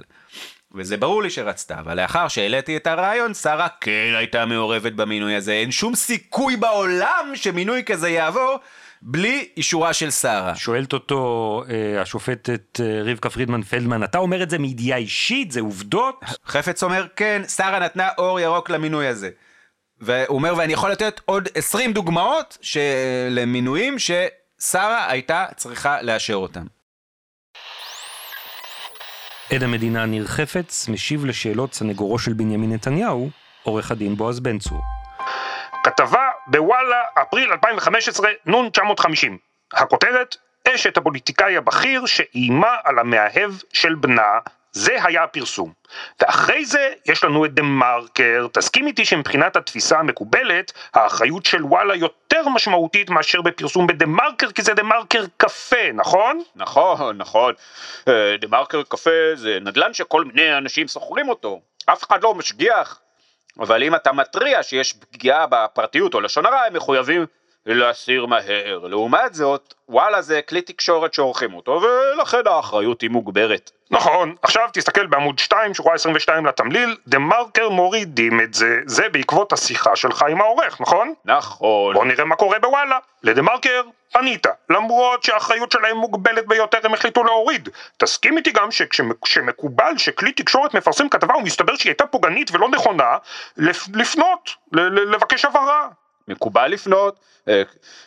[0.76, 5.52] וזה ברור לי שרצתה, אבל לאחר שהעליתי את הרעיון, שרה כן הייתה מעורבת במינוי הזה.
[5.52, 8.58] אין שום סיכוי בעולם שמינוי כזה יעבור
[9.02, 10.56] בלי אישורה של שרה.
[10.56, 15.62] שואלת אותו אה, השופטת אה, רבקה פרידמן פלדמן, אתה אומר את זה מידיעה אישית, זה
[15.62, 16.20] עובדות?
[16.46, 19.30] חפץ אומר, כן, שרה נתנה אור ירוק למינוי הזה.
[20.02, 22.80] והוא אומר, ואני יכול לתת עוד 20 דוגמאות של...
[23.30, 26.66] למינויים ששרה הייתה צריכה לאשר אותם.
[29.56, 33.30] עד המדינה ניר חפץ משיב לשאלות סנגורו של בנימין נתניהו,
[33.64, 34.82] עורך הדין בועז בן צור.
[35.84, 39.38] כתבה בוואלה, אפריל 2015, נ' 950.
[39.74, 40.36] הכותרת,
[40.68, 44.40] אשת הפוליטיקאי הבכיר שאיימה על המאהב של בנה,
[44.72, 45.74] זה היה הפרסום.
[46.22, 51.96] ואחרי זה יש לנו את דה מרקר, תסכים איתי שמבחינת התפיסה המקובלת, האחריות של וואלה
[51.96, 56.42] יותר משמעותית מאשר בפרסום בדה מרקר, כי זה דה מרקר קפה, נכון?
[56.56, 57.54] נכון, נכון.
[58.08, 61.62] אה, דה מרקר קפה זה נדל"ן שכל מיני אנשים שוכרים אותו.
[61.86, 63.00] אף אחד לא משגיח.
[63.60, 67.26] אבל אם אתה מתריע שיש פגיעה בפרטיות או לשון הרע, הם מחויבים
[67.66, 68.80] להסיר מהר.
[68.88, 73.72] לעומת זאת, וואלה זה כלי תקשורת שעורכים אותו, ולכן האחריות היא מוגברת.
[73.92, 79.54] נכון, עכשיו תסתכל בעמוד 2, שורה 22 לתמליל, דה מרקר מורידים את זה, זה בעקבות
[79.54, 81.14] השיחה שלך עם העורך, נכון?
[81.26, 81.94] נכון.
[81.94, 82.98] בוא נראה מה קורה בוואלה.
[83.24, 87.70] לדה מרקר פנית, למרות שהאחריות שלהם מוגבלת ביותר הם החליטו להוריד.
[87.98, 93.18] תסכים איתי גם שכשמקובל שכלי תקשורת מפרסם כתבה ומסתבר שהיא הייתה פוגענית ולא נכונה,
[93.58, 95.88] לפ, לפנות, ל- לבקש הבהרה.
[96.28, 97.62] מקובל לפנות, אה,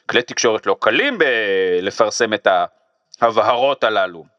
[0.06, 2.48] כלי תקשורת לא קלים בלפרסם את
[3.20, 4.33] ההבהרות הללו.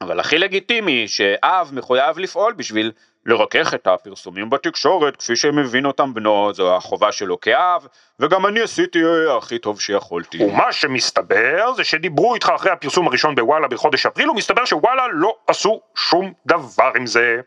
[0.00, 2.92] אבל הכי לגיטימי שאב מחויב לפעול בשביל
[3.26, 7.86] לרכך את הפרסומים בתקשורת כפי שמבין אותם בנו, זו החובה שלו כאב,
[8.20, 8.98] וגם אני עשיתי
[9.38, 10.44] הכי טוב שיכולתי.
[10.44, 15.80] ומה שמסתבר זה שדיברו איתך אחרי הפרסום הראשון בוואלה בחודש אפריל, ומסתבר שוואלה לא עשו
[15.94, 17.40] שום דבר עם זה.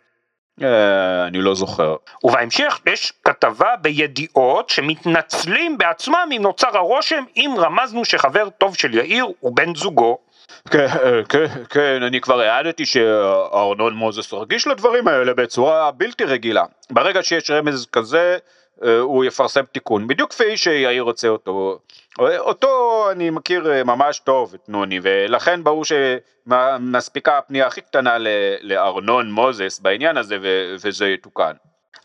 [0.63, 1.95] אה, אני לא זוכר.
[2.23, 9.27] ובהמשך יש כתבה בידיעות שמתנצלים בעצמם אם נוצר הרושם אם רמזנו שחבר טוב של יאיר
[9.39, 10.17] הוא בן זוגו.
[10.71, 10.87] כן,
[11.29, 16.63] כן, כן, אני כבר העדתי שארנון מוזס רגיש לדברים האלה בצורה בלתי רגילה.
[16.91, 18.37] ברגע שיש רמז כזה,
[18.83, 21.79] אה, הוא יפרסם תיקון, בדיוק כפי שיאיר רוצה אותו.
[22.19, 28.17] אותו אני מכיר אה, ממש טוב, את נוני, ולכן ברור שמספיקה הפנייה הכי קטנה
[28.61, 30.37] לארנון מוזס בעניין הזה,
[30.75, 31.53] וזה יתוקן.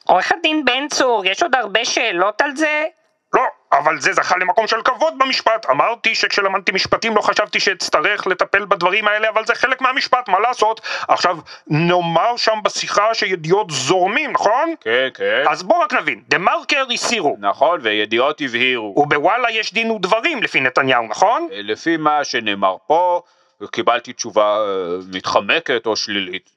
[0.09, 2.85] עורך הדין בן צור, יש עוד הרבה שאלות על זה?
[3.35, 3.43] לא,
[3.73, 5.67] אבל זה זכה למקום של כבוד במשפט.
[5.71, 10.81] אמרתי שכשלמדתי משפטים לא חשבתי שאצטרך לטפל בדברים האלה, אבל זה חלק מהמשפט, מה לעשות?
[11.09, 14.75] עכשיו, נאמר שם בשיחה שידיעות זורמים, נכון?
[14.81, 15.45] כן, כן.
[15.49, 17.37] אז בוא רק נבין, דה מרקר הסירו.
[17.41, 18.95] נכון, וידיעות הבהירו.
[18.97, 21.49] ובוואלה יש דין ודברים לפי נתניהו, נכון?
[21.51, 23.23] לפי מה שנאמר פה,
[23.71, 26.51] קיבלתי תשובה אה, מתחמקת או שלילית.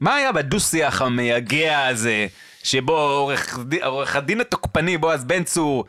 [0.00, 2.26] מה היה בדו-שיח המייגע הזה?
[2.62, 5.84] שבו עורך, עורך הדין התוקפני בועז בן צור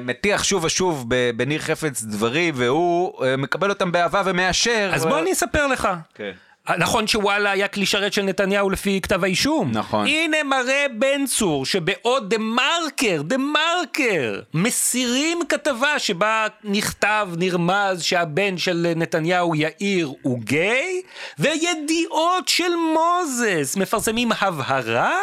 [0.00, 4.90] מטיח שוב ושוב בניר חפץ דברים והוא אה, מקבל אותם באהבה ומאשר.
[4.94, 5.88] אז בוא אני אספר לך.
[6.14, 6.32] כן.
[6.78, 9.70] נכון שוואלה היה כלי שרת של נתניהו לפי כתב האישום.
[9.72, 10.06] נכון.
[10.06, 18.58] הנה מראה בן צור שבעוד דה מרקר, דה מרקר, מסירים כתבה שבה נכתב, נרמז שהבן
[18.58, 21.02] של נתניהו יאיר הוא גיי,
[21.38, 25.16] וידיעות של מוזס מפרסמים הבהרה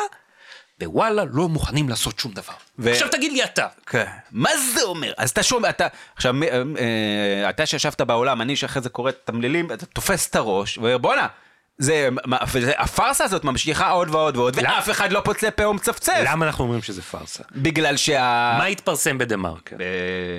[0.85, 2.53] ווואלה לא מוכנים לעשות שום דבר.
[2.79, 2.91] ו...
[2.91, 3.67] עכשיו תגיד לי אתה.
[3.85, 4.05] כן.
[4.31, 5.13] מה זה אומר?
[5.17, 9.19] אז אתה שומע, אתה, עכשיו, אה, אה, אתה שישבת בעולם, אני שאחרי זה קורא את
[9.23, 11.27] התמלילים, אתה תופס את הראש, ואומר בואנה.
[11.77, 12.09] זה,
[12.77, 16.23] הפארסה הזאת ממשיכה עוד ועוד ועוד, ואף אחד לא פוצה פה ומצפצף.
[16.25, 17.43] למה אנחנו אומרים שזה פארסה?
[17.51, 18.55] בגלל שה...
[18.57, 19.75] מה התפרסם בדה מרקר?
[19.79, 19.83] ב...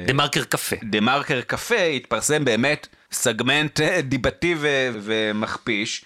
[0.06, 0.76] דה מרקר קפה.
[0.82, 4.88] דה מרקר קפה התפרסם באמת סגמנט אה, דיבתי ו...
[5.02, 6.04] ומכפיש.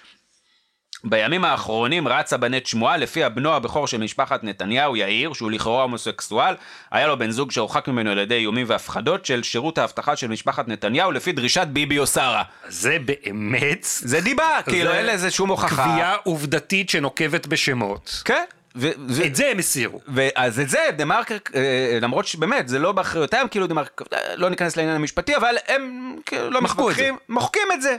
[1.07, 6.55] בימים האחרונים רצה בנט שמועה לפיה בנו הבכור של משפחת נתניהו, יאיר, שהוא לכאורה הומוסקסואל,
[6.91, 10.69] היה לו בן זוג שהורחק ממנו על ידי איומים והפחדות של שירות האבטחה של משפחת
[10.69, 12.43] נתניהו לפי דרישת ביבי או שרה.
[12.69, 13.79] זה באמת...
[13.83, 15.85] זה דיבה, כאילו אין לזה שום הוכחה.
[15.85, 18.23] קביעה עובדתית שנוקבת בשמות.
[18.25, 18.45] כן.
[18.77, 20.01] ו- ו- את זה הם הסירו.
[20.35, 24.05] אז את זה, דה מרקר, אה, למרות שבאמת, זה לא באחריותם, כאילו דה מרקר,
[24.37, 27.97] לא ניכנס לעניין המשפטי, אבל הם כאילו לא מתווכחים, מוחקים את זה.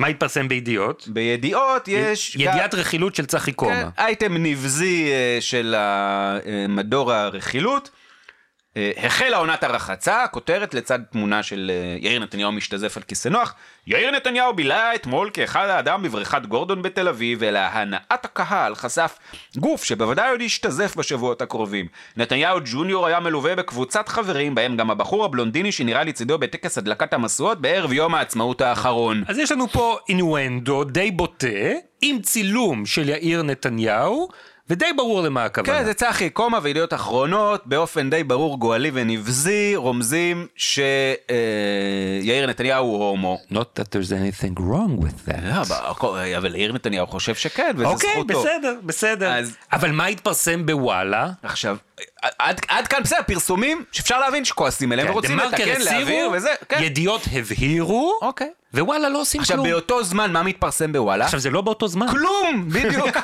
[0.00, 1.08] מה התפרסם בידיעות?
[1.08, 2.36] בידיעות יש...
[2.36, 2.80] ידיעת גם...
[2.80, 3.74] רכילות של צחי קומה.
[3.74, 5.74] כן, אייטם נבזי אה, של
[6.68, 7.90] מדור הרכילות.
[8.76, 13.54] אה, החלה עונת הרחצה, כותרת לצד תמונה של אה, יאיר נתניהו משתזף על כיסא נוח.
[13.86, 19.18] יאיר נתניהו בילה אתמול כאחד האדם בבריכת גורדון בתל אביב, ולהנאת הקהל חשף
[19.56, 21.86] גוף שבוודאי עוד ישתזף בשבועות הקרובים.
[22.16, 27.60] נתניהו ג'וניור היה מלווה בקבוצת חברים, בהם גם הבחור הבלונדיני שנראה לצידו בטקס הדלקת המשואות
[27.60, 29.24] בערב יום העצמאות האחרון.
[29.28, 31.46] אז יש לנו פה אינואנדו די בוטה,
[32.02, 34.28] עם צילום של יאיר נתניהו,
[34.70, 35.78] ודי ברור למה הכוונה.
[35.78, 41.26] כן, זה צחי, קומה וידיעות אחרונות, באופן די ברור, גואלי ונבזי, רומזים שיאיר
[42.46, 43.38] נתניהו הוא הומו.
[43.52, 45.40] Not that there's anything wrong with that.
[45.42, 45.76] לא, אבל-
[46.36, 48.40] אבל יאיר נתניהו חושב שכן, וזו אוקיי, זכותו.
[48.42, 49.32] בסדר, בסדר.
[49.32, 51.30] אז- אבל מה התפרסם בוואלה?
[51.42, 51.76] עכשיו,
[52.38, 56.54] עד, עד כאן בסדר, פרסומים שאפשר להבין שכועסים עליהם ורוצים דה מרקר לתקן, להעביר וזה,
[56.68, 56.82] כן.
[56.82, 58.50] ידיעות הבהירו, אוקיי.
[58.74, 59.70] ווואלה לא עושים עכשיו, כלום.
[59.70, 61.24] באותו זמן, מה מתפרסם בוואלה?
[61.24, 62.06] עכשיו זה לא באותו זמן.
[62.10, 63.16] כלום, בדיוק.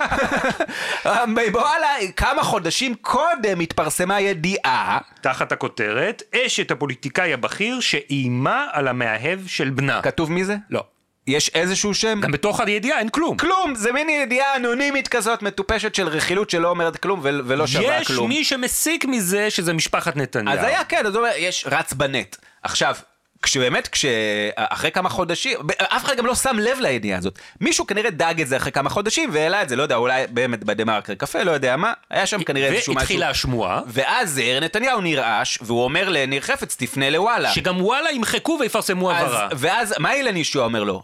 [1.52, 9.70] בוואלה, כמה חודשים קודם התפרסמה ידיעה, תחת הכותרת, אשת הפוליטיקאי הבכיר שאיימה על המאהב של
[9.70, 10.02] בנה.
[10.02, 10.56] כתוב מי זה?
[10.70, 10.84] לא.
[11.26, 12.20] יש איזשהו שם?
[12.20, 13.36] גם בתוך הידיעה אין כלום.
[13.36, 18.00] כלום, זה מין ידיעה אנונימית כזאת, מטופשת של רכילות שלא אומרת כלום ול- ולא שווה
[18.00, 18.28] יש כלום.
[18.28, 20.58] מי שמסיק מזה שזה משפחת נתניהו.
[20.58, 22.36] אז היה, כן, אז הוא אומר, יש רץ בנט.
[22.62, 22.96] עכשיו,
[23.42, 27.38] כשבאמת, כשאחרי כמה חודשים, אף אחד גם לא שם לב לידיעה הזאת.
[27.60, 30.64] מישהו כנראה דאג את זה אחרי כמה חודשים והעלה את זה, לא יודע, אולי באמת
[30.64, 33.00] בדה מרקר קפה, לא יודע מה, היה שם כנראה איזשהו משהו.
[33.00, 37.50] והתחילה השמועה, ואז נתניהו נרעש, והוא אומר לניר חפץ, תפנה לוואלה.
[37.52, 39.48] שגם וואלה ימחקו ויפרסמו הבהרה.
[39.56, 41.02] ואז, מה אילן ישוע אומר לו?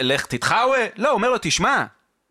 [0.00, 0.86] לך תתחאווה?
[0.96, 1.84] לא, אומר לו, תשמע,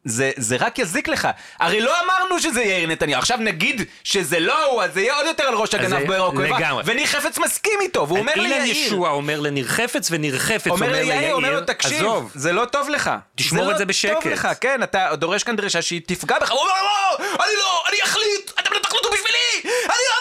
[0.07, 1.27] זה, זה רק יזיק לך.
[1.59, 3.19] הרי לא אמרנו שזה יאיר נתניהו.
[3.19, 6.35] עכשיו נגיד שזה לא הוא, אז זה יהיה עוד יותר על ראש הגנב זה- בירוק.
[6.35, 6.83] לגמרי.
[6.85, 8.85] וניר חפץ מסכים איתו, והוא אומר אילן ליאיר.
[8.87, 12.31] ישוע אומר לניר חפץ, וניר חפץ אומר אומר ליאיר, אומר לו, ליאיר, תקשיב, עזוב.
[12.35, 13.11] זה לא טוב לך.
[13.35, 16.51] תשמור את זה לא בשקט." טוב לך, כן, אתה דורש כאן דרישה שהיא תפגע בך.
[16.51, 19.71] הוא אומר, לא, אני לא, אני אחליט, אתם לא תחליטו בשבילי, אני
[20.09, 20.14] לא...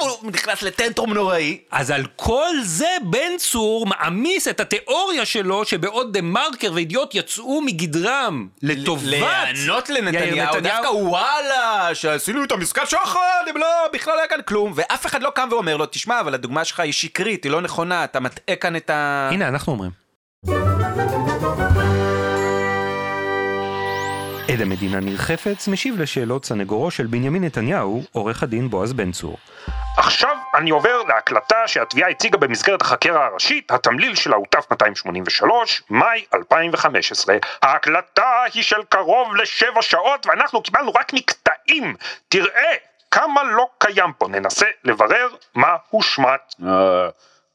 [0.00, 1.58] הוא נכנס לטנטרום נוראי.
[1.70, 7.60] אז על כל זה בן צור מעמיס את התיאוריה שלו שבעוד דה מרקר וידיעות יצאו
[7.60, 14.28] מגדרם לטובת יאיר לנתניהו, דווקא וואלה, שעשינו את המשחק שוחד, הם לא, בכלל לא היה
[14.28, 17.52] כאן כלום, ואף אחד לא קם ואומר לו, תשמע, אבל הדוגמה שלך היא שקרית, היא
[17.52, 19.28] לא נכונה, אתה מטעה כאן את ה...
[19.32, 19.90] הנה אנחנו אומרים.
[24.52, 29.36] עד המדינה ניר חפץ משיב לשאלות סנגורו של בנימין נתניהו, עורך הדין בועז בן צור.
[29.96, 35.44] עכשיו אני עובר להקלטה שהתביעה הציגה במסגרת החקירה הראשית, התמליל שלה הוא ת"283,
[35.90, 37.36] מאי 2015.
[37.62, 41.94] ההקלטה היא של קרוב לשבע שעות ואנחנו קיבלנו רק מקטעים.
[42.28, 42.74] תראה
[43.10, 46.54] כמה לא קיים פה, ננסה לברר מה הושמט.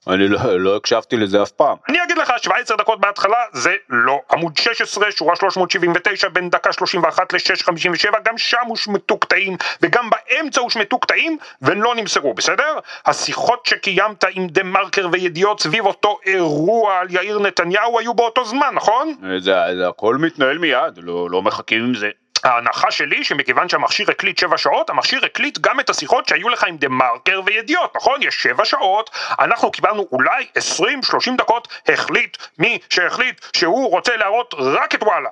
[0.08, 1.78] אני לא, לא הקשבתי לזה אף פעם.
[1.89, 4.22] אני אגיד לך 17 דקות בהתחלה זה לא.
[4.32, 11.00] עמוד 16 שורה 379 בין דקה 31 ל-657 גם שם הושמטו קטעים וגם באמצע הושמטו
[11.00, 12.80] קטעים ולא נמסרו בסדר?
[13.06, 18.72] השיחות שקיימת עם דה מרקר וידיעות סביב אותו אירוע על יאיר נתניהו היו באותו זמן
[18.74, 19.15] נכון?
[19.39, 22.10] זה, זה הכל מתנהל מיד, לא, לא מחכים עם זה.
[22.45, 26.77] ההנחה שלי שמכיוון שהמכשיר הקליט 7 שעות, המכשיר הקליט גם את השיחות שהיו לך עם
[26.77, 28.23] דה מרקר וידיעות, נכון?
[28.23, 34.95] יש 7 שעות, אנחנו קיבלנו אולי 20-30 דקות, החליט מי שהחליט שהוא רוצה להראות רק
[34.95, 35.29] את וואלה.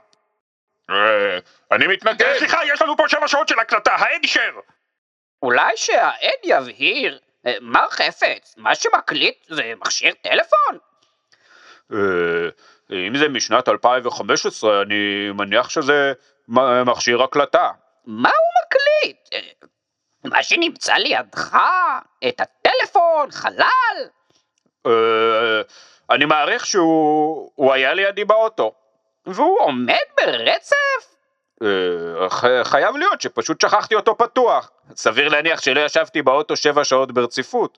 [0.90, 1.38] אה,
[1.72, 2.36] אני מתנגד.
[2.38, 4.52] סליחה, יש לנו פה 7 שעות של הקלטה, העד אישר.
[5.42, 10.78] אולי שהעד יבהיר, אה, מר חפץ, מה שמקליט זה מכשיר טלפון?
[11.94, 16.14] אה, אם זה משנת 2015, אני מניח שזה
[16.86, 17.72] מכשיר הקלטה.
[18.06, 19.18] מה הוא מקליט?
[19.34, 19.68] אה,
[20.24, 21.58] מה שנמצא לידך?
[22.28, 23.32] את הטלפון?
[23.32, 24.08] חלל?
[24.86, 25.62] אה,
[26.10, 28.74] אני מעריך שהוא הוא היה לידי באוטו.
[29.26, 31.16] והוא עומד ברצף?
[31.64, 34.72] אה, חייב להיות שפשוט שכחתי אותו פתוח.
[34.96, 37.78] סביר להניח שלא ישבתי באוטו שבע שעות ברציפות.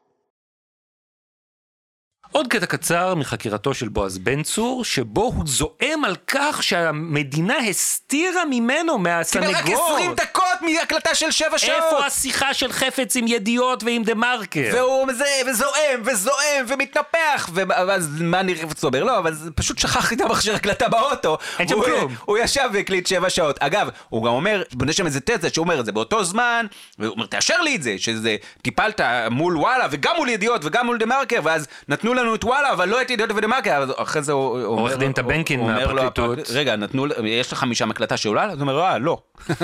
[2.36, 8.46] עוד קטע קצר מחקירתו של בועז בן צור, שבו הוא זועם על כך שהמדינה הסתירה
[8.46, 9.52] ממנו, קיבל מהסנגור.
[9.52, 11.76] רק 20 דקות מהקלטה של 7 שעות.
[11.76, 14.70] איפה השיחה של חפץ עם ידיעות ועם דה מרקר?
[14.74, 19.04] והוא זה, וזועם, וזועם, ומתנפח, ואז מה ניר אומר?
[19.04, 21.38] לא, אבל פשוט שכחתי את המכשיר הקלטה באוטו.
[21.60, 22.16] אין שם כלום.
[22.26, 23.58] הוא ישב והקליט שבע שעות.
[23.60, 26.66] אגב, הוא גם אומר, בונה שם איזה תזה שהוא אומר את זה באותו זמן,
[27.00, 30.98] והוא אומר, תאשר לי את זה, שזה, טיפלת מול וואלה, וגם מול ידיעות, וגם מול
[30.98, 34.32] דה מרקר, ואז נתנו לנו את וואלה, אבל לא את ידיעות ודה מרקר, אחרי זה
[34.32, 34.96] הוא הוא עורך אומר...
[34.96, 36.38] דין טבנקין אומר מהפרקליטות.
[36.40, 38.44] הפרק- רגע, נתנו, יש לך משם הקלטה שעולה?
[38.44, 39.22] אז הוא אומר, אה, לא.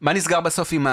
[0.00, 0.86] מה נסגר בסוף עם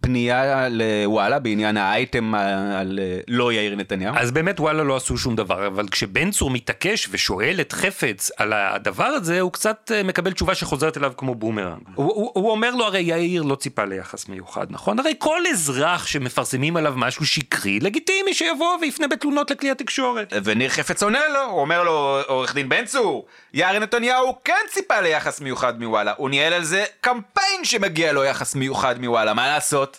[0.00, 4.14] פנייה לוואלה בעניין האייטם על אה, לא יאיר נתניהו?
[4.16, 8.52] אז באמת וואלה לא עשו שום דבר, אבל כשבן צור מתעקש ושואל את חפץ על
[8.52, 11.80] הדבר הזה, הוא קצת אה, מקבל תשובה שחוזרת אליו כמו בומרנג.
[11.94, 14.98] הוא, הוא, הוא אומר לו, הרי יאיר לא ציפה ליחס מיוחד, נכון?
[14.98, 20.32] הרי כל אזרח שמפרסמים עליו משהו שקרי, לגיטימי שיבוא ויפנה בתלונות לכלי התקשורת.
[20.44, 25.00] וניר חפץ עונה לו, הוא אומר לו, עורך דין בן צור, יאיר נתניהו כן ציפה
[25.00, 29.97] ליחס מיוחד מוואלה, הוא ניהל על זה קמפיין שמגיע לו יחס מיוחד מוואלה, מה לעשות?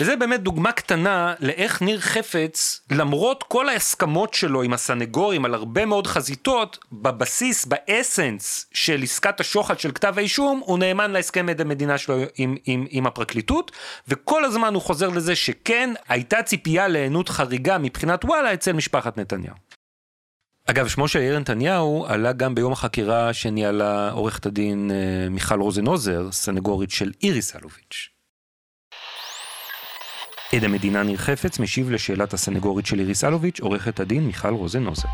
[0.00, 5.86] וזה באמת דוגמה קטנה לאיך ניר חפץ, למרות כל ההסכמות שלו עם הסנגורים על הרבה
[5.86, 11.98] מאוד חזיתות, בבסיס, באסנס של עסקת השוחד של כתב האישום, הוא נאמן להסכם עד המדינה
[11.98, 13.72] שלו עם, עם, עם הפרקליטות,
[14.08, 19.54] וכל הזמן הוא חוזר לזה שכן, הייתה ציפייה להיענות חריגה מבחינת וואלה אצל משפחת נתניהו.
[20.66, 26.32] אגב, שמו של יאיר נתניהו עלה גם ביום החקירה שניהלה עורכת הדין אה, מיכל רוזנוזר,
[26.32, 28.15] סנגורית של איריס אלוביץ'.
[30.56, 35.08] עד המדינה ניר חפץ משיב לשאלת הסנגורית של איריס אלוביץ', עורכת הדין מיכל רוזנוזר.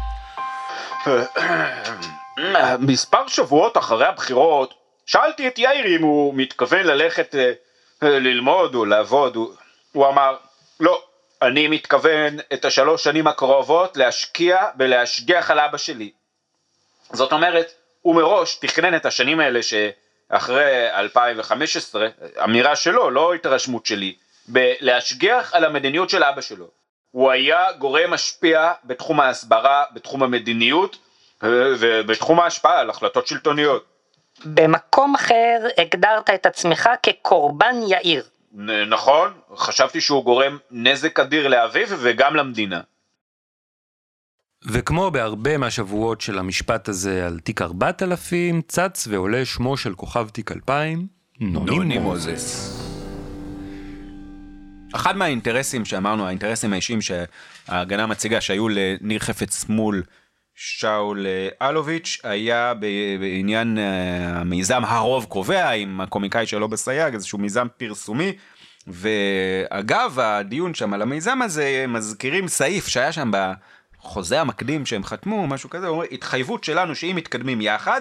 [2.79, 4.75] מספר שבועות אחרי הבחירות,
[5.07, 7.53] שאלתי את יאיר אם הוא מתכוון ללכת אה,
[8.03, 9.55] ללמוד או לעבוד, הוא,
[9.93, 10.37] הוא אמר,
[10.81, 11.03] לא,
[11.43, 16.11] אני מתכוון את השלוש שנים הקרובות להשקיע ולהשגיח על אבא שלי.
[17.13, 17.73] זאת אומרת,
[18.03, 22.09] הוא מראש תכנן את השנים האלה שאחרי 2015,
[22.45, 24.15] אמירה שלו, לא התרשמות שלי,
[24.49, 26.69] בלהשגיח על המדיניות של אבא שלו.
[27.11, 30.99] הוא היה גורם משפיע בתחום ההסברה, בתחום המדיניות
[31.79, 33.85] ובתחום ההשפעה על החלטות שלטוניות.
[34.45, 38.25] במקום אחר הגדרת את עצמך כקורבן יאיר.
[38.53, 42.81] נ- נכון, חשבתי שהוא גורם נזק אדיר לאביו וגם למדינה.
[44.65, 50.53] וכמו בהרבה מהשבועות של המשפט הזה על תיק 4000, צץ ועולה שמו של כוכב תיק
[50.53, 51.07] 2000,
[51.41, 52.27] נוני, נוני מוזס.
[52.29, 52.92] מוזס.
[54.93, 60.03] אחד מהאינטרסים שאמרנו, האינטרסים האישיים שההגנה מציגה שהיו לניר חפץ מול
[60.55, 62.75] שאול אה, אלוביץ', היה
[63.21, 68.33] בעניין אה, המיזם הרוב קובע עם הקומיקאי שלו בסייג, איזשהו מיזם פרסומי.
[68.87, 75.71] ואגב הדיון שם על המיזם הזה מזכירים סעיף שהיה שם בחוזה המקדים שהם חתמו משהו
[75.71, 78.01] כזה, הוא אומר התחייבות שלנו שאם מתקדמים יחד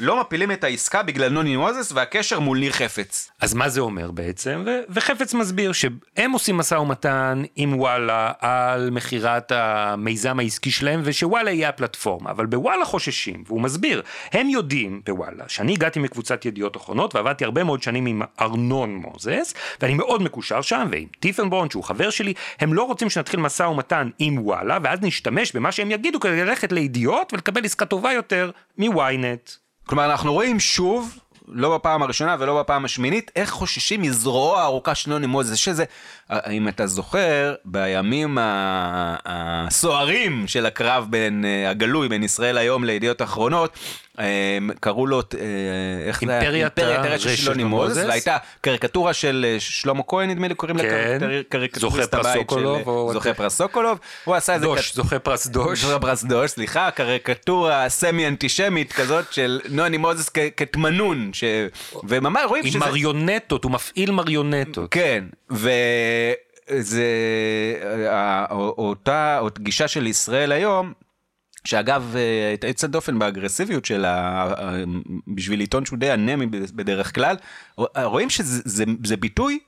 [0.00, 3.30] לא מפילים את העסקה בגלל נוני מוזס והקשר מול ניר חפץ.
[3.40, 4.62] אז מה זה אומר בעצם?
[4.66, 11.50] ו- וחפץ מסביר שהם עושים משא ומתן עם וואלה על מכירת המיזם העסקי שלהם ושווואלה
[11.50, 17.14] יהיה הפלטפורמה, אבל בוואלה חוששים, והוא מסביר, הם יודעים בוואלה שאני הגעתי מקבוצת ידיעות אחרונות
[17.14, 22.10] ועבדתי הרבה מאוד שנים עם ארנון מוזס, ואני מאוד מקושר שם, ועם טיפנברון שהוא חבר
[22.10, 26.44] שלי, הם לא רוצים שנתחיל משא ומתן עם וואלה, ואז נשתמש במה שהם יגידו כדי
[26.44, 29.50] ללכת לידיעות ולקבל עסקה טובה יותר מוויינט.
[29.86, 31.18] כלומר אנחנו רואים שוב,
[31.48, 35.84] לא בפעם הראשונה ולא בפעם השמינית, איך חוששים מזרוע הארוכה של נוני מוזס, שזה,
[36.50, 38.38] אם אתה זוכר, בימים
[39.24, 43.78] הסוערים של הקרב בין, אה, הגלוי בין ישראל היום לידיעות אחרונות,
[44.18, 44.24] אה,
[44.80, 45.24] קראו לו, אה,
[46.08, 46.50] איך זה היה?
[46.50, 48.04] אימפריית הרשע של נוני מוזס.
[48.08, 51.18] והייתה קריקטורה של שלמה כהן נדמה לי קוראים לה, כן.
[51.20, 55.46] קר- קריקטוריסט הבית סוקולוב, של- או- זוכה פרס סוקולוב, הוא עשה איזה דוש, זוכה פרס
[55.46, 55.80] דוש.
[55.84, 61.44] זוכה פרס דוש, סליחה, קריקטורה סמי אנטישמית כזאת של נוני מוזס כתמנון, ש...
[62.04, 62.78] וממש רואים עם שזה...
[62.78, 64.90] מריונטות, הוא מפעיל מריונטות.
[64.90, 67.04] כן, וזה
[68.08, 70.92] אה, אותה אות גישה של ישראל היום,
[71.64, 74.84] שאגב, אה, הייתה יוצאת דופן באגרסיביות שלה, אה,
[75.34, 77.36] בשביל עיתון שהוא די אנמי בדרך כלל,
[77.96, 79.58] רואים שזה זה, זה ביטוי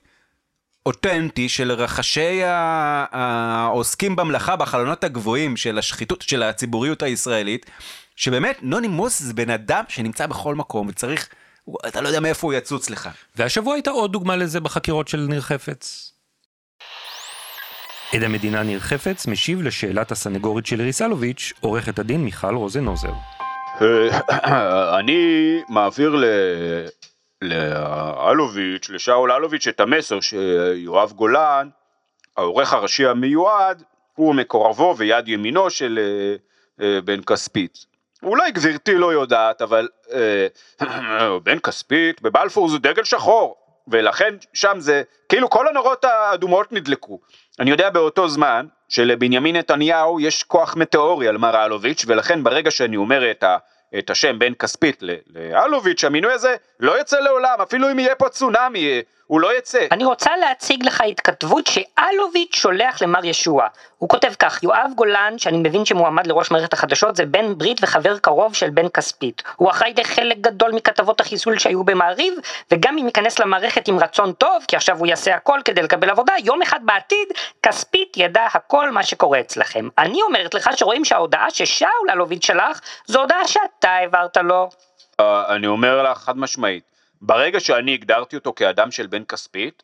[0.85, 7.65] אותנטי של רחשי העוסקים במלאכה בחלונות הגבוהים של השחיתות, של הציבוריות הישראלית,
[8.15, 11.29] שבאמת נוני מוס זה בן אדם שנמצא בכל מקום וצריך,
[11.87, 13.09] אתה לא יודע מאיפה הוא יצוץ לך.
[13.35, 16.13] והשבוע הייתה עוד דוגמה לזה בחקירות של ניר חפץ.
[18.13, 23.13] עד המדינה ניר חפץ משיב לשאלת הסנגורית של איריס אלוביץ', עורכת הדין מיכל רוזנוזר.
[23.81, 26.25] אה, אני מעביר ל...
[27.41, 31.69] לאלוביץ', לשאול אלוביץ' את המסר שיואב גולן,
[32.37, 33.83] העורך הראשי המיועד,
[34.15, 36.35] הוא מקורבו ויד ימינו של אה,
[36.85, 37.92] אה, בן כספית.
[38.23, 40.47] אולי גברתי לא יודעת, אבל אה,
[41.43, 43.55] בן כספית בבלפור זה דגל שחור,
[43.87, 47.19] ולכן שם זה, כאילו כל הנורות האדומות נדלקו.
[47.59, 52.97] אני יודע באותו זמן שלבנימין נתניהו יש כוח מטאורי על מר אלוביץ', ולכן ברגע שאני
[52.97, 53.57] אומר את ה...
[53.99, 59.01] את השם בן כספית לאלוביץ', המינוי הזה לא יצא לעולם, אפילו אם יהיה פה צונאמי,
[59.27, 59.87] הוא לא יצא.
[59.91, 63.67] אני רוצה להציג לך התכתבות שאלוביץ' שולח למר ישוע.
[63.97, 68.17] הוא כותב כך, יואב גולן, שאני מבין שמועמד לראש מערכת החדשות, זה בן ברית וחבר
[68.17, 69.43] קרוב של בן כספית.
[69.55, 72.33] הוא אחראי לחלק גדול מכתבות החיסול שהיו במעריב,
[72.71, 76.33] וגם אם ייכנס למערכת עם רצון טוב, כי עכשיו הוא יעשה הכל כדי לקבל עבודה,
[76.43, 77.27] יום אחד בעתיד,
[77.63, 79.87] כספית ידע הכל מה שקורה אצלכם.
[79.97, 84.69] אני אומרת לך שרואים שההודעה ששאול אלוביץ' שלח, זו הודעה שאתה העברת לו.
[85.21, 86.92] Uh, אני אומר לך חד משמעית,
[87.25, 89.83] ברגע שאני הגדרתי אותו כאדם של בן כספית,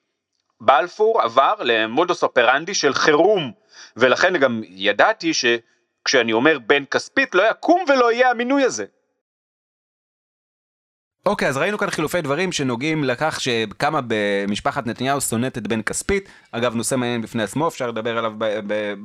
[0.62, 3.52] בלפור עבר למודוס אופרנדי של חירום,
[3.98, 8.86] ולכן גם ידעתי שכשאני אומר בן כספית לא יקום ולא יהיה המינוי הזה.
[11.26, 16.30] אוקיי, אז ראינו כאן חילופי דברים שנוגעים לכך שכמה במשפחת נתניהו שונאת את בן כספית.
[16.52, 18.34] אגב, נושא מעניין בפני עצמו, אפשר לדבר עליו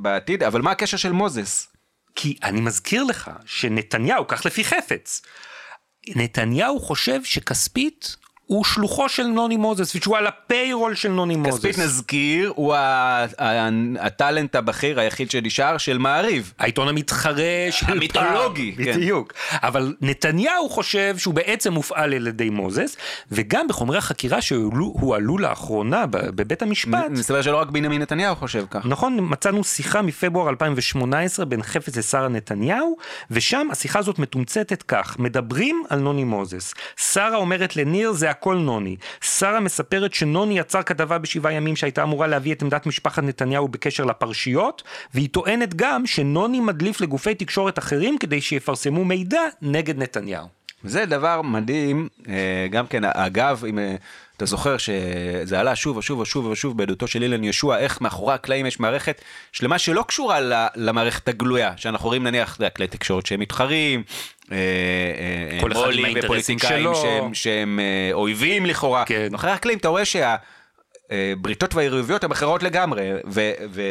[0.01, 1.67] בעתיד, אבל מה הקשר של מוזס?
[2.15, 5.21] כי אני מזכיר לך שנתניהו, כך לפי חפץ,
[6.15, 8.15] נתניהו חושב שכספית
[8.47, 11.57] הוא שלוחו של נוני מוזס, ושהוא על הפיירול של נוני מוזס.
[11.57, 12.75] כספית נזכיר, הוא
[13.99, 16.53] הטאלנט הבכיר היחיד שנשאר של מעריב.
[16.59, 18.93] העיתון המתחרה של המיתולוגי, פעם, כן.
[18.97, 19.33] בדיוק.
[19.51, 22.97] אבל נתניהו חושב שהוא בעצם מופעל על ידי מוזס,
[23.31, 28.85] וגם בחומרי החקירה שהועלו לאחרונה בבית המשפט, מסתבר שלא רק בנימין נתניהו חושב כך.
[28.85, 32.97] נכון, מצאנו שיחה מפברואר 2018 בין חפץ לשרה נתניהו,
[33.31, 36.73] ושם השיחה הזאת מתומצתת כך, מדברים על נוני מוזס.
[36.97, 38.95] שרה אומרת לניר זה הכל נוני.
[39.21, 44.05] שרה מספרת שנוני יצר כתבה בשבעה ימים שהייתה אמורה להביא את עמדת משפחת נתניהו בקשר
[44.05, 44.83] לפרשיות,
[45.13, 50.47] והיא טוענת גם שנוני מדליף לגופי תקשורת אחרים כדי שיפרסמו מידע נגד נתניהו.
[50.83, 53.95] זה דבר מדהים, אה, גם כן, אגב, אם אה,
[54.37, 58.65] אתה זוכר שזה עלה שוב ושוב ושוב ושוב בעדותו של אילן ישוע, איך מאחורי הקלעים
[58.65, 59.21] יש מערכת
[59.51, 60.39] שלמה שלא קשורה
[60.75, 64.03] למערכת הגלויה, שאנחנו רואים נניח, כלי תקשורת שהם מתחרים,
[64.51, 66.95] אה, אה, כל אחד עם מו"לים האינטרסים שלו.
[66.95, 69.27] שהם, שהם אה, אויבים לכאורה, כן.
[69.31, 70.35] מאחורי הקלעים אתה רואה שה...
[71.11, 73.51] אה, בריתות והיריבויות הן אחרות לגמרי, ו...
[73.71, 73.81] ו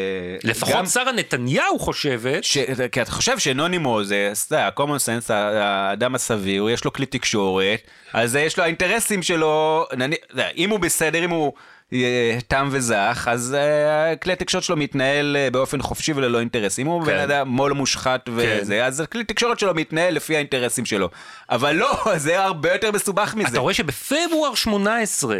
[0.44, 2.58] לפחות גם- שרה נתניהו חושבת ש...
[2.92, 7.80] כי אתה חושב שנוני מוזס, ה-common sense, האדם הסביר, יש לו כלי תקשורת,
[8.12, 9.86] אז יש לו האינטרסים שלו,
[10.32, 11.52] יודע, אם הוא בסדר, אם הוא
[11.92, 16.86] אה, תם וזך, אז אה, כלי התקשורת שלו מתנהל באופן חופשי וללא אינטרסים.
[16.86, 17.06] אם הוא כן.
[17.06, 21.08] בן אדם מו"ל מושחת וזה, אז כלי התקשורת שלו מתנהל לפי האינטרסים שלו.
[21.50, 23.48] אבל לא, זה הרבה יותר מסובך מזה.
[23.48, 25.38] אתה רואה שבפברואר 18,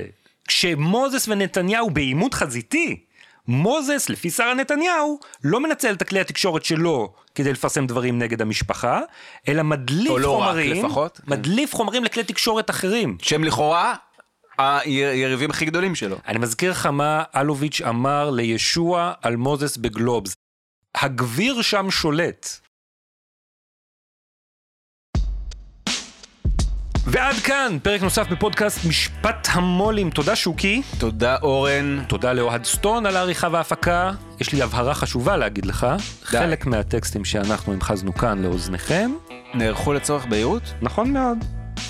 [0.49, 3.05] כשמוזס ונתניהו בעימות חזיתי,
[3.49, 9.01] מוזס, לפי שרה נתניהו, לא מנצל את הכלי התקשורת שלו כדי לפרסם דברים נגד המשפחה,
[9.49, 11.33] אלא מדליף או לא רק, חומרים, לפחות, כן.
[11.33, 13.17] מדליף חומרים לכלי תקשורת אחרים.
[13.23, 13.95] שהם לכאורה
[14.59, 16.17] היריבים הכי גדולים שלו.
[16.29, 20.37] אני מזכיר לך מה אלוביץ' אמר לישוע על מוזס בגלובס.
[20.95, 22.61] הגביר שם שולט.
[27.07, 30.11] ועד כאן, פרק נוסף בפודקאסט משפט המו"לים.
[30.11, 30.83] תודה שוקי.
[30.99, 32.05] תודה אורן.
[32.09, 34.11] תודה לאוהד סטון על העריכה וההפקה.
[34.41, 35.87] יש לי הבהרה חשובה להגיד לך.
[36.23, 39.11] חלק מהטקסטים שאנחנו המחזנו כאן לאוזניכם,
[39.55, 40.63] נערכו לצורך בהירות?
[40.83, 41.39] נכון מאוד.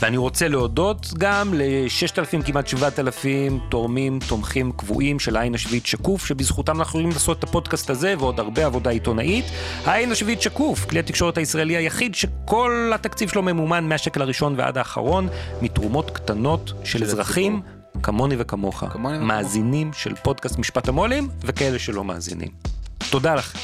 [0.01, 6.79] ואני רוצה להודות גם ל-6,000 כמעט 7,000 תורמים, תומכים קבועים של העין השביעית שקוף, שבזכותם
[6.79, 9.45] אנחנו יכולים לעשות את הפודקאסט הזה ועוד הרבה עבודה עיתונאית.
[9.85, 15.29] העין השביעית שקוף, כלי התקשורת הישראלי היחיד שכל התקציב שלו ממומן מהשקל הראשון ועד האחרון,
[15.63, 17.61] מתרומות קטנות של אזרחים.
[18.03, 19.29] כמוני וכמוך, כמוני וכמוך.
[19.29, 22.49] מאזינים של פודקאסט משפט המו"לים וכאלה שלא מאזינים.
[23.11, 23.59] תודה לכם.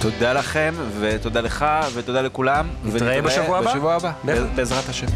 [0.00, 1.64] תודה לכם, ותודה לך,
[1.94, 2.66] ותודה לכולם.
[2.84, 3.72] נתראה בשבוע הבא.
[3.72, 4.12] בשבוע הבא.
[4.54, 5.06] בעזרת השם.